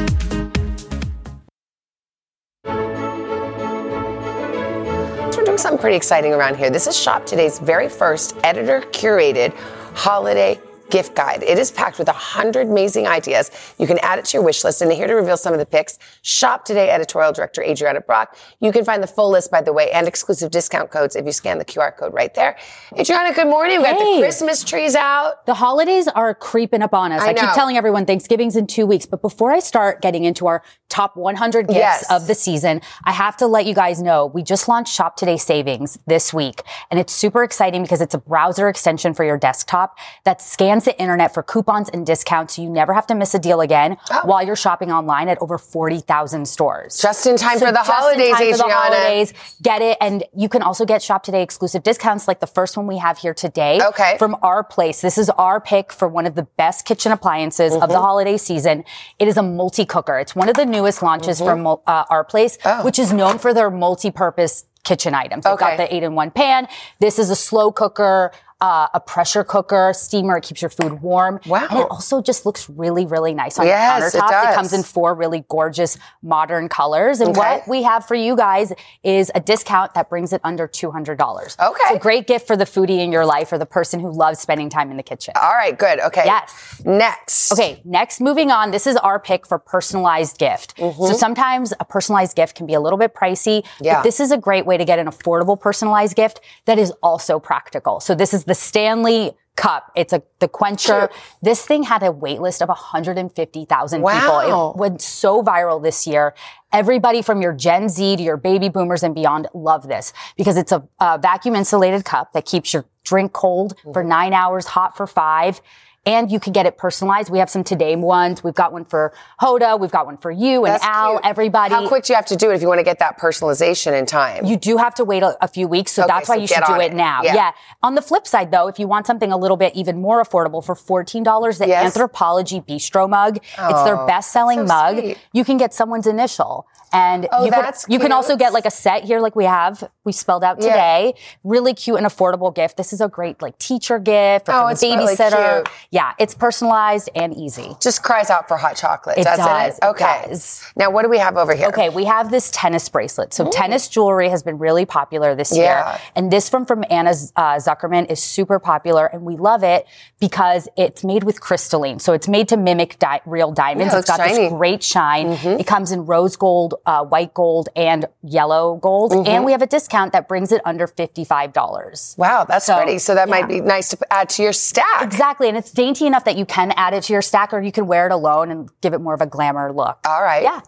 We're 5.34 5.44
doing 5.44 5.58
something 5.58 5.78
pretty 5.78 5.96
exciting 5.96 6.34
around 6.34 6.56
here. 6.56 6.68
This 6.70 6.86
is 6.86 6.96
Shop 6.98 7.24
Today's 7.24 7.58
very 7.58 7.88
first 7.88 8.36
editor 8.44 8.82
curated 8.92 9.54
holiday 9.94 10.60
gift 10.92 11.16
guide. 11.16 11.42
It 11.42 11.58
is 11.58 11.70
packed 11.70 11.98
with 11.98 12.06
100 12.06 12.68
amazing 12.68 13.06
ideas. 13.06 13.50
You 13.78 13.86
can 13.86 13.98
add 14.00 14.18
it 14.18 14.26
to 14.26 14.36
your 14.36 14.44
wish 14.44 14.62
list. 14.62 14.82
And 14.82 14.92
here 14.92 15.06
to 15.06 15.14
reveal 15.14 15.38
some 15.38 15.54
of 15.54 15.58
the 15.58 15.64
picks, 15.64 15.98
Shop 16.20 16.66
Today 16.66 16.90
editorial 16.90 17.32
director 17.32 17.62
Adrianna 17.62 18.04
Brach. 18.04 18.36
You 18.60 18.70
can 18.72 18.84
find 18.84 19.02
the 19.02 19.06
full 19.06 19.30
list, 19.30 19.50
by 19.50 19.62
the 19.62 19.72
way, 19.72 19.90
and 19.90 20.06
exclusive 20.06 20.50
discount 20.50 20.90
codes 20.90 21.16
if 21.16 21.24
you 21.24 21.32
scan 21.32 21.56
the 21.58 21.64
QR 21.64 21.96
code 21.96 22.12
right 22.12 22.32
there. 22.34 22.56
Adrianna, 22.92 23.34
good 23.34 23.46
morning. 23.46 23.78
We've 23.78 23.86
got 23.86 23.98
the 23.98 24.04
Hey. 24.04 24.20
Christmas 24.20 24.62
trees 24.62 24.94
out. 24.94 25.46
The 25.46 25.54
holidays 25.54 26.08
are 26.08 26.34
creeping 26.34 26.82
up 26.82 26.92
on 26.92 27.10
us. 27.10 27.22
I 27.22 27.28
I, 27.28 27.34
keep 27.34 27.52
telling 27.54 27.78
everyone 27.78 28.04
Thanksgiving's 28.04 28.54
in 28.54 28.66
two 28.66 28.84
weeks, 28.84 29.06
but 29.06 29.22
before 29.22 29.50
I 29.50 29.60
start 29.60 30.02
getting 30.02 30.24
into 30.24 30.46
our 30.46 30.62
top 30.92 31.16
100 31.16 31.66
gifts 31.68 31.78
Yes. 31.78 32.10
of 32.10 32.26
the 32.26 32.34
season, 32.34 32.82
I 33.04 33.12
have 33.12 33.36
to 33.38 33.46
let 33.46 33.64
you 33.64 33.74
guys 33.74 34.02
know 34.02 34.26
we 34.26 34.42
just 34.42 34.68
launched 34.68 34.92
Shop 34.94 35.16
Today 35.16 35.38
Savings 35.38 35.98
this 36.06 36.34
week, 36.34 36.62
and 36.90 37.00
it's 37.00 37.14
super 37.14 37.42
exciting 37.42 37.80
because 37.82 38.02
it's 38.02 38.14
a 38.14 38.18
browser 38.18 38.68
extension 38.68 39.14
for 39.14 39.24
your 39.24 39.38
desktop 39.38 39.96
that 40.24 40.42
scans 40.42 40.84
the 40.84 40.96
internet 41.00 41.32
for 41.32 41.42
coupons 41.42 41.88
and 41.88 42.04
discounts, 42.04 42.56
so 42.56 42.62
you 42.62 42.68
never 42.68 42.92
have 42.92 43.06
to 43.06 43.14
miss 43.14 43.34
a 43.34 43.38
deal 43.38 43.60
again 43.62 43.96
while 44.24 44.44
you're 44.44 44.54
shopping 44.54 44.92
online 44.92 45.28
at 45.28 45.38
over 45.40 45.56
40,000 45.56 46.46
stores. 46.46 47.00
Oh. 47.00 47.08
Just 47.08 47.26
in 47.26 47.36
time 47.36 47.58
So 47.58 47.66
for 47.66 47.72
the 47.72 47.78
just 47.78 47.88
in 47.88 47.94
holidays, 47.96 48.60
for 48.60 48.68
the 48.68 48.74
holidays. 48.74 49.32
Get 49.62 49.80
it, 49.80 49.96
and 50.00 50.24
you 50.36 50.48
can 50.50 50.60
also 50.62 50.84
get 50.84 51.02
Shop 51.02 51.22
Today 51.22 51.42
exclusive 51.42 51.82
discounts 51.82 52.28
like 52.28 52.40
the 52.40 52.46
first 52.46 52.76
one 52.76 52.86
we 52.86 52.98
have 52.98 53.16
here 53.18 53.32
today. 53.34 53.80
Okay. 53.82 54.16
From 54.18 54.36
our 54.42 54.62
place. 54.62 55.00
This 55.00 55.16
is 55.16 55.30
our 55.30 55.58
pick 55.60 55.90
for 55.92 56.06
one 56.06 56.26
of 56.26 56.34
the 56.34 56.42
best 56.58 56.84
kitchen 56.84 57.12
appliances 57.12 57.72
of 57.72 57.80
the 57.80 57.86
Mm-hmm. 57.92 58.02
holiday 58.02 58.36
season. 58.36 58.84
It 59.18 59.28
is 59.28 59.36
a 59.36 59.42
multi 59.42 59.84
cooker. 59.84 60.18
It's 60.18 60.34
one 60.34 60.48
of 60.48 60.56
the 60.56 60.66
newest 60.82 61.02
launches 61.02 61.40
Mm-hmm. 61.40 61.62
from 61.64 61.66
uh, 61.86 62.04
our 62.10 62.24
place, 62.24 62.58
which 62.82 62.98
is 62.98 63.12
known 63.12 63.38
for 63.38 63.54
their 63.54 63.70
multi-purpose 63.70 64.64
kitchen 64.84 65.14
items. 65.14 65.44
They've 65.44 65.52
Oh. 65.52 65.54
Okay. 65.54 65.76
got 65.76 65.76
the 65.76 65.94
eight 65.94 66.02
in 66.02 66.14
one 66.14 66.30
pan. 66.30 66.66
This 67.00 67.18
is 67.18 67.30
a 67.30 67.36
slow 67.36 67.70
cooker. 67.72 68.32
Uh, 68.62 68.86
a 68.94 69.00
pressure 69.00 69.42
cooker, 69.42 69.92
steamer, 69.92 70.36
it 70.36 70.44
keeps 70.44 70.62
your 70.62 70.68
food 70.68 71.02
warm. 71.02 71.40
Wow. 71.46 71.66
And 71.68 71.80
it 71.80 71.86
also 71.90 72.22
just 72.22 72.46
looks 72.46 72.70
really, 72.70 73.06
really 73.06 73.34
nice 73.34 73.58
on 73.58 73.66
Yes, 73.66 74.12
the 74.12 74.18
it 74.18 74.20
countertop. 74.22 74.28
does. 74.30 74.54
comes 74.54 74.72
in 74.72 74.82
four 74.84 75.14
really 75.14 75.44
gorgeous 75.48 75.98
modern 76.22 76.68
colors. 76.68 77.20
And 77.20 77.30
Okay. 77.30 77.40
what 77.40 77.66
we 77.66 77.82
have 77.82 78.06
for 78.06 78.14
you 78.14 78.36
guys 78.36 78.72
is 79.02 79.32
a 79.34 79.40
discount 79.40 79.94
that 79.94 80.08
brings 80.08 80.32
it 80.32 80.40
under 80.44 80.68
$200. 80.68 81.56
Okay. 81.58 81.76
It's 81.86 81.96
a 81.96 81.98
great 81.98 82.28
gift 82.28 82.46
for 82.46 82.56
the 82.56 82.64
foodie 82.64 83.00
in 83.00 83.10
your 83.10 83.26
life 83.26 83.52
or 83.52 83.58
the 83.58 83.66
person 83.66 83.98
who 83.98 84.12
loves 84.12 84.38
spending 84.38 84.70
time 84.70 84.92
in 84.92 84.96
the 84.96 85.02
kitchen. 85.02 85.34
All 85.42 85.54
right, 85.54 85.76
good. 85.76 85.98
Okay. 85.98 86.22
Yes. 86.24 86.80
Next. 86.84 87.50
Okay, 87.52 87.80
next, 87.84 88.20
moving 88.20 88.52
on. 88.52 88.70
This 88.70 88.86
is 88.86 88.94
our 88.98 89.18
pick 89.18 89.44
for 89.44 89.58
personalized 89.58 90.38
gift. 90.38 90.74
So 90.78 91.12
sometimes 91.14 91.72
a 91.80 91.84
personalized 91.84 92.36
gift 92.36 92.54
can 92.54 92.66
be 92.66 92.74
a 92.74 92.80
little 92.80 92.98
bit 92.98 93.12
pricey, 93.12 93.66
Yeah. 93.80 93.96
but 93.96 94.02
this 94.04 94.20
is 94.20 94.30
a 94.30 94.38
great 94.38 94.66
way 94.66 94.76
to 94.76 94.84
get 94.84 95.00
an 95.00 95.08
affordable 95.08 95.58
personalized 95.58 96.14
gift 96.14 96.40
that 96.66 96.78
is 96.78 96.92
also 97.02 97.40
practical. 97.40 97.98
So 97.98 98.14
this 98.14 98.32
is 98.32 98.44
the 98.44 98.51
Stanley 98.54 99.32
cup. 99.54 99.92
It's 99.94 100.12
a 100.14 100.22
the 100.38 100.48
quencher. 100.48 101.10
This 101.42 101.64
thing 101.66 101.82
had 101.82 102.02
a 102.02 102.10
wait 102.10 102.40
list 102.40 102.62
of 102.62 102.68
150,000 102.70 104.00
Wow. 104.02 104.40
people. 104.42 104.70
It 104.72 104.76
went 104.78 105.00
so 105.02 105.42
viral 105.42 105.82
this 105.82 106.06
year. 106.06 106.34
Everybody 106.72 107.20
from 107.20 107.42
your 107.42 107.52
Gen 107.52 107.88
Z 107.90 108.16
to 108.16 108.22
your 108.22 108.38
baby 108.38 108.70
boomers 108.70 109.02
and 109.02 109.14
beyond 109.14 109.48
love 109.52 109.88
this 109.88 110.12
because 110.38 110.56
it's 110.56 110.72
a, 110.72 110.82
a 111.00 111.18
vacuum 111.18 111.54
insulated 111.54 112.04
cup 112.04 112.32
that 112.32 112.46
keeps 112.46 112.72
your 112.72 112.86
drink 113.04 113.32
cold 113.32 113.76
Mm-hmm. 113.76 113.92
for 113.92 114.02
nine 114.04 114.32
hours, 114.32 114.64
hot 114.66 114.96
for 114.96 115.06
five. 115.06 115.60
And 116.04 116.32
you 116.32 116.40
can 116.40 116.52
get 116.52 116.66
it 116.66 116.76
personalized. 116.78 117.30
We 117.30 117.38
have 117.38 117.48
some 117.48 117.62
today 117.62 117.94
ones. 117.94 118.42
We've 118.42 118.54
got 118.54 118.72
one 118.72 118.84
for 118.84 119.12
Hoda. 119.40 119.78
We've 119.78 119.90
got 119.92 120.04
one 120.04 120.16
for 120.16 120.32
you 120.32 120.64
and 120.64 120.74
That's 120.74 120.84
Al, 120.84 121.12
cute. 121.12 121.20
everybody. 121.26 121.72
How 121.72 121.86
quick 121.86 122.02
do 122.02 122.12
you 122.12 122.16
have 122.16 122.26
to 122.26 122.34
do 122.36 122.50
it 122.50 122.54
if 122.54 122.60
you 122.62 122.66
want 122.66 122.80
to 122.80 122.84
get 122.84 122.98
that 122.98 123.20
personalization 123.20 123.96
in 123.96 124.04
time? 124.04 124.44
You 124.44 124.56
do 124.56 124.78
have 124.78 124.96
to 124.96 125.04
wait 125.04 125.22
a, 125.22 125.36
a 125.40 125.46
few 125.46 125.68
weeks, 125.68 125.92
so 125.92 126.02
Okay, 126.02 126.08
that's 126.12 126.28
why 126.28 126.34
so 126.36 126.40
you 126.40 126.46
should 126.48 126.64
do 126.66 126.74
it, 126.80 126.86
it. 126.86 126.94
now. 126.94 127.20
Yeah. 127.22 127.34
Yeah. 127.34 127.50
On 127.84 127.94
the 127.94 128.02
flip 128.02 128.26
side, 128.26 128.50
though, 128.50 128.66
if 128.66 128.80
you 128.80 128.88
want 128.88 129.06
something 129.06 129.30
a 129.30 129.36
little 129.36 129.56
bit 129.56 129.76
even 129.76 130.00
more 130.00 130.20
affordable 130.20 130.64
for 130.64 130.74
fourteen 130.74 131.22
dollars, 131.22 131.58
the 131.58 131.68
Yes. 131.68 131.96
Anthropologie 131.96 132.66
Bistro 132.66 133.08
mug. 133.08 133.36
it's 133.36 133.82
their 133.84 134.00
Oh, 134.00 134.06
best-selling 134.06 134.66
so 134.66 134.74
mug. 134.74 134.98
sweet. 134.98 135.18
You 135.32 135.44
can 135.44 135.56
get 135.56 135.72
someone's 135.72 136.08
initial, 136.08 136.66
and 136.92 137.28
Oh, 137.32 137.44
you, 137.44 137.50
could- 137.50 137.62
that's 137.64 137.86
you 137.88 137.98
can 137.98 138.12
also 138.12 138.36
get 138.36 138.52
like 138.52 138.66
a 138.66 138.70
set 138.70 139.04
here, 139.04 139.20
like 139.20 139.34
we 139.36 139.44
have. 139.44 139.84
We 140.04 140.12
spelled 140.12 140.44
out 140.44 140.60
Yeah. 140.60 140.68
today. 140.70 141.14
Really 141.44 141.74
cute 141.74 141.96
and 141.98 142.06
affordable 142.06 142.54
gift. 142.54 142.76
This 142.76 142.92
is 142.92 143.00
a 143.00 143.08
great 143.08 143.40
like 143.40 143.56
teacher 143.58 143.98
gift 143.98 144.48
or 144.48 144.52
Oh, 144.54 144.66
it's 144.68 144.82
really 144.82 145.14
babysitter. 145.14 145.56
cute. 145.64 145.68
Yeah, 145.90 146.12
it's 146.18 146.34
personalized 146.34 147.08
and 147.14 147.34
easy. 147.34 147.76
Just 147.80 148.02
cries 148.02 148.30
out 148.30 148.48
for 148.48 148.56
hot 148.56 148.76
chocolate, 148.76 149.18
It 149.18 149.24
doesn't 149.24 149.44
does, 149.44 149.78
it? 149.78 149.84
it 149.84 149.88
Okay. 149.88 150.24
does. 150.28 150.64
Now, 150.76 150.90
what 150.90 151.02
do 151.02 151.08
we 151.08 151.18
have 151.18 151.36
over 151.36 151.54
here? 151.54 151.68
Okay, 151.68 151.88
we 151.88 152.04
have 152.04 152.30
this 152.30 152.50
tennis 152.50 152.88
bracelet. 152.88 153.32
So 153.32 153.48
tennis 153.50 153.88
jewelry 153.88 154.28
has 154.28 154.42
been 154.42 154.58
really 154.58 154.84
popular 154.84 155.34
this 155.34 155.56
Yeah. 155.56 155.62
year. 155.62 155.98
And 156.16 156.30
this 156.30 156.48
from 156.48 156.66
from 156.66 156.84
Anna 156.90 157.10
uh, 157.36 157.56
Zuckerman 157.56 158.10
is 158.10 158.22
super 158.22 158.58
popular 158.58 159.06
and 159.06 159.22
we 159.22 159.36
love 159.36 159.62
it 159.62 159.86
because 160.20 160.68
it's 160.76 161.04
made 161.04 161.24
with 161.24 161.40
crystalline. 161.40 161.98
So 161.98 162.12
it's 162.12 162.28
made 162.28 162.48
to 162.48 162.56
mimic 162.56 162.98
di- 162.98 163.20
real 163.26 163.52
diamonds. 163.52 163.92
Yeah, 163.92 163.98
it 163.98 164.00
it's 164.00 164.10
got 164.10 164.20
shiny. 164.20 164.36
this 164.44 164.52
great 164.52 164.82
shine. 164.82 165.36
Mhm. 165.36 165.60
It 165.60 165.66
comes 165.66 165.92
in 165.92 166.06
rose 166.06 166.36
gold, 166.36 166.74
uh, 166.86 167.04
white 167.04 167.34
gold, 167.34 167.68
and 167.76 168.06
yellow 168.22 168.76
gold. 168.76 169.12
Mhm. 169.12 169.28
And 169.28 169.44
we 169.44 169.52
have 169.52 169.62
a 169.62 169.66
discount 169.66 170.12
that 170.12 170.28
brings 170.28 170.52
it 170.52 170.60
under 170.64 170.86
$55. 170.86 172.14
Wow, 172.18 172.44
that's 172.44 172.66
So, 172.66 172.76
pretty. 172.76 172.98
So 172.98 173.14
that 173.14 173.28
might 173.28 173.48
be 173.48 173.60
nice 173.60 173.88
to 173.90 173.98
add 174.10 174.28
to 174.30 174.42
your 174.42 174.52
stack. 174.52 175.02
Exactly. 175.02 175.48
And 175.48 175.56
it's 175.56 175.70
dainty 175.70 176.06
enough 176.06 176.24
that 176.24 176.36
you 176.36 176.44
can 176.46 176.72
add 176.76 176.94
it 176.94 177.04
to 177.04 177.12
your 177.12 177.22
stack 177.22 177.52
or 177.52 177.60
you 177.60 177.72
can 177.72 177.86
wear 177.86 178.06
it 178.06 178.12
alone 178.12 178.50
and 178.50 178.68
give 178.80 178.94
it 178.94 179.00
more 179.00 179.14
of 179.14 179.20
a 179.20 179.26
glamour 179.26 179.72
look. 179.72 179.98
All 180.06 180.22
right. 180.22 180.42
Yeah. 180.42 180.60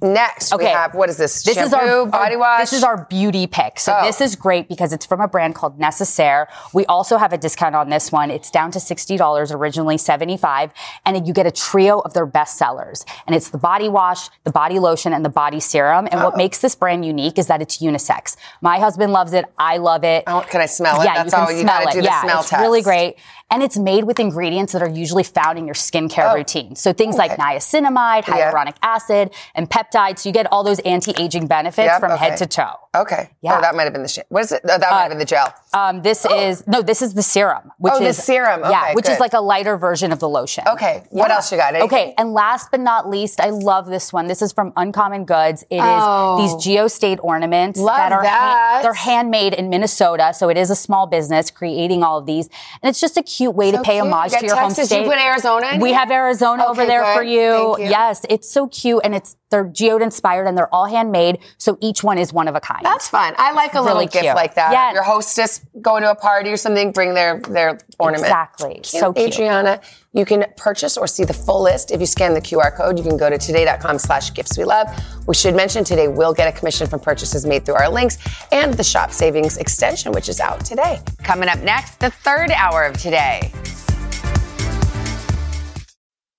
Next, 0.00 0.56
we 0.56 0.64
have 0.66 0.94
what 0.94 1.08
is 1.08 1.16
this? 1.16 1.42
This 1.42 1.56
is 1.56 1.72
our 1.72 2.06
body 2.06 2.34
our- 2.34 2.38
wash. 2.40 2.60
This 2.60 2.72
is 2.72 2.84
our 2.84 3.04
beauty 3.06 3.48
pick. 3.48 3.80
So 3.80 3.96
Oh. 3.98 4.04
this 4.04 4.20
is 4.20 4.36
great 4.36 4.68
because 4.68 4.92
it's 4.92 5.04
from 5.04 5.20
a 5.20 5.26
brand 5.26 5.56
called 5.56 5.78
Necessaire. 5.80 6.46
We 6.72 6.86
also 6.86 7.16
have 7.16 7.32
a 7.32 7.38
discount 7.38 7.74
on 7.74 7.88
this 7.88 8.12
one. 8.12 8.30
It's 8.30 8.50
down 8.50 8.70
to 8.72 8.80
sixty 8.80 9.16
dollars, 9.16 9.50
originally 9.50 9.98
seventy 9.98 10.36
five, 10.36 10.70
and 11.04 11.26
you 11.26 11.32
get 11.32 11.46
a 11.46 11.50
trio 11.50 11.98
of 11.98 12.14
their 12.14 12.26
best 12.26 12.56
sellers. 12.56 13.04
And 13.26 13.34
it's 13.34 13.50
the 13.50 13.58
body 13.58 13.88
wash, 13.88 14.28
the 14.44 14.52
body 14.52 14.78
lotion, 14.78 15.12
and 15.12 15.24
the 15.24 15.28
body 15.30 15.58
serum. 15.58 16.06
And 16.12 16.22
what 16.22 16.34
Oh. 16.34 16.36
makes 16.36 16.58
this 16.58 16.76
brand 16.76 17.04
unique 17.04 17.36
is 17.38 17.48
that 17.48 17.60
it's 17.60 17.78
unisex. 17.78 18.36
My 18.60 18.78
husband 18.78 19.12
loves 19.12 19.32
it. 19.32 19.46
I 19.58 19.78
love 19.78 20.04
it. 20.04 20.22
Oh, 20.28 20.44
can 20.48 20.60
I 20.60 20.66
smell 20.66 21.00
it? 21.00 21.04
Yeah, 21.06 21.14
That's 21.24 21.26
you 21.26 21.30
can 21.32 21.40
all. 21.40 21.50
You 21.52 21.60
smell 21.62 21.88
it. 21.88 22.04
yeah, 22.04 22.38
it's 22.40 22.52
really 22.52 22.82
great. 22.82 23.16
And 23.50 23.62
it's 23.62 23.78
made 23.78 24.04
with 24.04 24.20
ingredients 24.20 24.74
that 24.74 24.82
are 24.82 24.88
usually 24.90 25.22
found 25.22 25.58
in 25.58 25.64
your 25.64 25.74
skincare 25.74 26.32
Oh. 26.32 26.34
routine. 26.34 26.76
So 26.76 26.92
things 26.92 27.16
like 27.16 27.32
niacinamide, 27.38 28.26
Yeah. 28.28 28.52
hyaluronic 28.52 28.74
acid, 28.82 29.30
and 29.54 29.70
peptides. 29.92 30.20
So 30.20 30.28
you 30.28 30.32
get 30.32 30.50
all 30.52 30.64
those 30.64 30.78
anti-aging 30.80 31.46
benefits 31.46 31.86
Yep, 31.86 32.00
from 32.00 32.12
okay. 32.12 32.24
head 32.30 32.38
to 32.38 32.46
toe. 32.46 32.72
Okay. 32.96 33.30
Yeah. 33.42 33.58
Oh, 33.58 33.60
that 33.60 33.74
might 33.74 33.84
have 33.84 33.92
been 33.92 34.02
the 34.02 34.08
shit. 34.08 34.26
What 34.28 34.42
is 34.44 34.52
it? 34.52 34.62
Oh, 34.64 34.68
that 34.78 34.80
might 34.90 35.00
have 35.02 35.10
been 35.10 35.18
the 35.18 35.24
gel. 35.24 35.52
Um, 35.74 36.02
this 36.02 36.24
is 36.24 36.66
no, 36.66 36.82
this 36.82 37.02
is 37.02 37.14
the 37.14 37.22
serum, 37.22 37.70
which 37.78 37.92
Oh, 37.96 37.98
the 38.00 38.06
is 38.06 38.16
serum. 38.22 38.60
yeah, 38.62 38.82
Okay, 38.84 38.94
which 38.94 39.08
is 39.08 39.20
like 39.20 39.34
a 39.34 39.40
lighter 39.40 39.76
version 39.76 40.10
of 40.12 40.18
the 40.18 40.28
lotion. 40.28 40.64
Okay. 40.66 41.04
What 41.10 41.30
else 41.30 41.52
you 41.52 41.58
got? 41.58 41.74
Anything? 41.74 41.86
Okay, 41.86 42.14
and 42.18 42.32
last 42.32 42.70
but 42.70 42.80
not 42.80 43.08
least, 43.08 43.40
I 43.40 43.50
love 43.50 43.86
this 43.86 44.12
one. 44.12 44.26
This 44.26 44.42
is 44.42 44.52
from 44.52 44.72
Uncommon 44.76 45.24
Goods. 45.26 45.62
It 45.70 45.76
is 45.76 45.82
Oh. 45.84 46.36
these 46.38 46.54
geostate 46.66 47.18
ornaments 47.22 47.78
Love 47.78 47.96
that 47.96 48.12
are 48.12 48.22
that. 48.22 48.80
they're 48.82 48.94
handmade 48.94 49.52
in 49.54 49.68
Minnesota, 49.68 50.32
so 50.34 50.48
it 50.48 50.56
is 50.56 50.70
a 50.70 50.76
small 50.76 51.06
business 51.06 51.50
creating 51.50 52.02
all 52.02 52.18
of 52.18 52.26
these, 52.26 52.48
and 52.82 52.88
it's 52.90 53.00
just 53.00 53.16
a 53.16 53.22
cute 53.22 53.54
way 53.54 53.70
So 53.70 53.76
to 53.78 53.82
pay 53.82 54.00
cute. 54.00 54.06
homage 54.06 54.32
You 54.32 54.38
to 54.40 54.46
your 54.46 54.56
home 54.56 54.68
Texas. 54.70 54.86
state. 54.86 55.02
You 55.04 55.08
put 55.10 55.18
Arizona 55.18 55.68
in 55.74 55.80
We 55.80 55.90
here? 55.90 55.98
have 55.98 56.10
Arizona 56.10 56.64
over 56.66 56.86
there 56.86 57.02
good. 57.04 57.14
for 57.14 57.22
you. 57.22 57.76
You. 57.78 57.90
Yes, 57.90 58.24
it's 58.28 58.50
so 58.50 58.66
cute, 58.68 59.02
and 59.04 59.14
it's 59.14 59.36
they're 59.50 59.64
geode 59.64 60.02
inspired, 60.02 60.46
and 60.46 60.56
they're 60.56 60.72
all 60.74 60.86
handmade, 60.86 61.38
so 61.56 61.78
each 61.80 62.02
one 62.04 62.18
is 62.18 62.32
one 62.32 62.48
of 62.48 62.54
a 62.54 62.60
kind. 62.60 62.84
That's 62.84 63.08
fun. 63.08 63.34
I 63.38 63.52
like 63.52 63.74
a 63.74 63.78
It's 63.78 63.86
little 63.86 64.02
gift 64.02 64.22
cute. 64.24 64.34
like 64.34 64.54
that. 64.54 64.72
Yeah. 64.72 64.92
Your 64.92 65.02
hostess 65.02 65.60
going 65.80 66.02
to 66.02 66.10
a 66.10 66.14
party 66.14 66.50
or 66.50 66.56
something, 66.56 66.92
bring 66.92 67.14
their 67.14 67.40
their 67.40 67.78
ornament. 67.98 68.26
Exactly. 68.26 68.80
So 68.84 69.12
cute. 69.12 69.32
Adrianna, 69.32 69.82
you 70.12 70.24
can 70.24 70.44
purchase 70.56 70.96
or 70.96 71.06
see 71.06 71.24
the 71.24 71.32
full 71.34 71.62
list 71.62 71.90
if 71.90 72.00
you 72.00 72.06
scan 72.06 72.34
the 72.34 72.40
QR 72.40 72.74
code. 72.76 72.98
You 72.98 73.04
can 73.04 73.16
go 73.16 73.30
to 73.30 73.38
today.com 73.38 73.98
slash 73.98 74.32
gifts 74.34 74.56
we 74.58 74.64
love. 74.64 74.88
We 75.26 75.34
should 75.34 75.54
mention 75.54 75.84
today 75.84 76.08
we'll 76.08 76.34
get 76.34 76.52
a 76.52 76.58
commission 76.58 76.86
from 76.86 77.00
purchases 77.00 77.46
made 77.46 77.64
through 77.64 77.76
our 77.76 77.88
links 77.90 78.18
and 78.52 78.74
the 78.74 78.84
shop 78.84 79.12
savings 79.12 79.56
extension, 79.58 80.12
which 80.12 80.28
is 80.28 80.40
out 80.40 80.64
today. 80.64 81.00
Coming 81.22 81.48
up 81.48 81.58
next, 81.60 82.00
the 82.00 82.10
third 82.10 82.50
hour 82.50 82.84
of 82.84 82.96
today. 82.98 83.52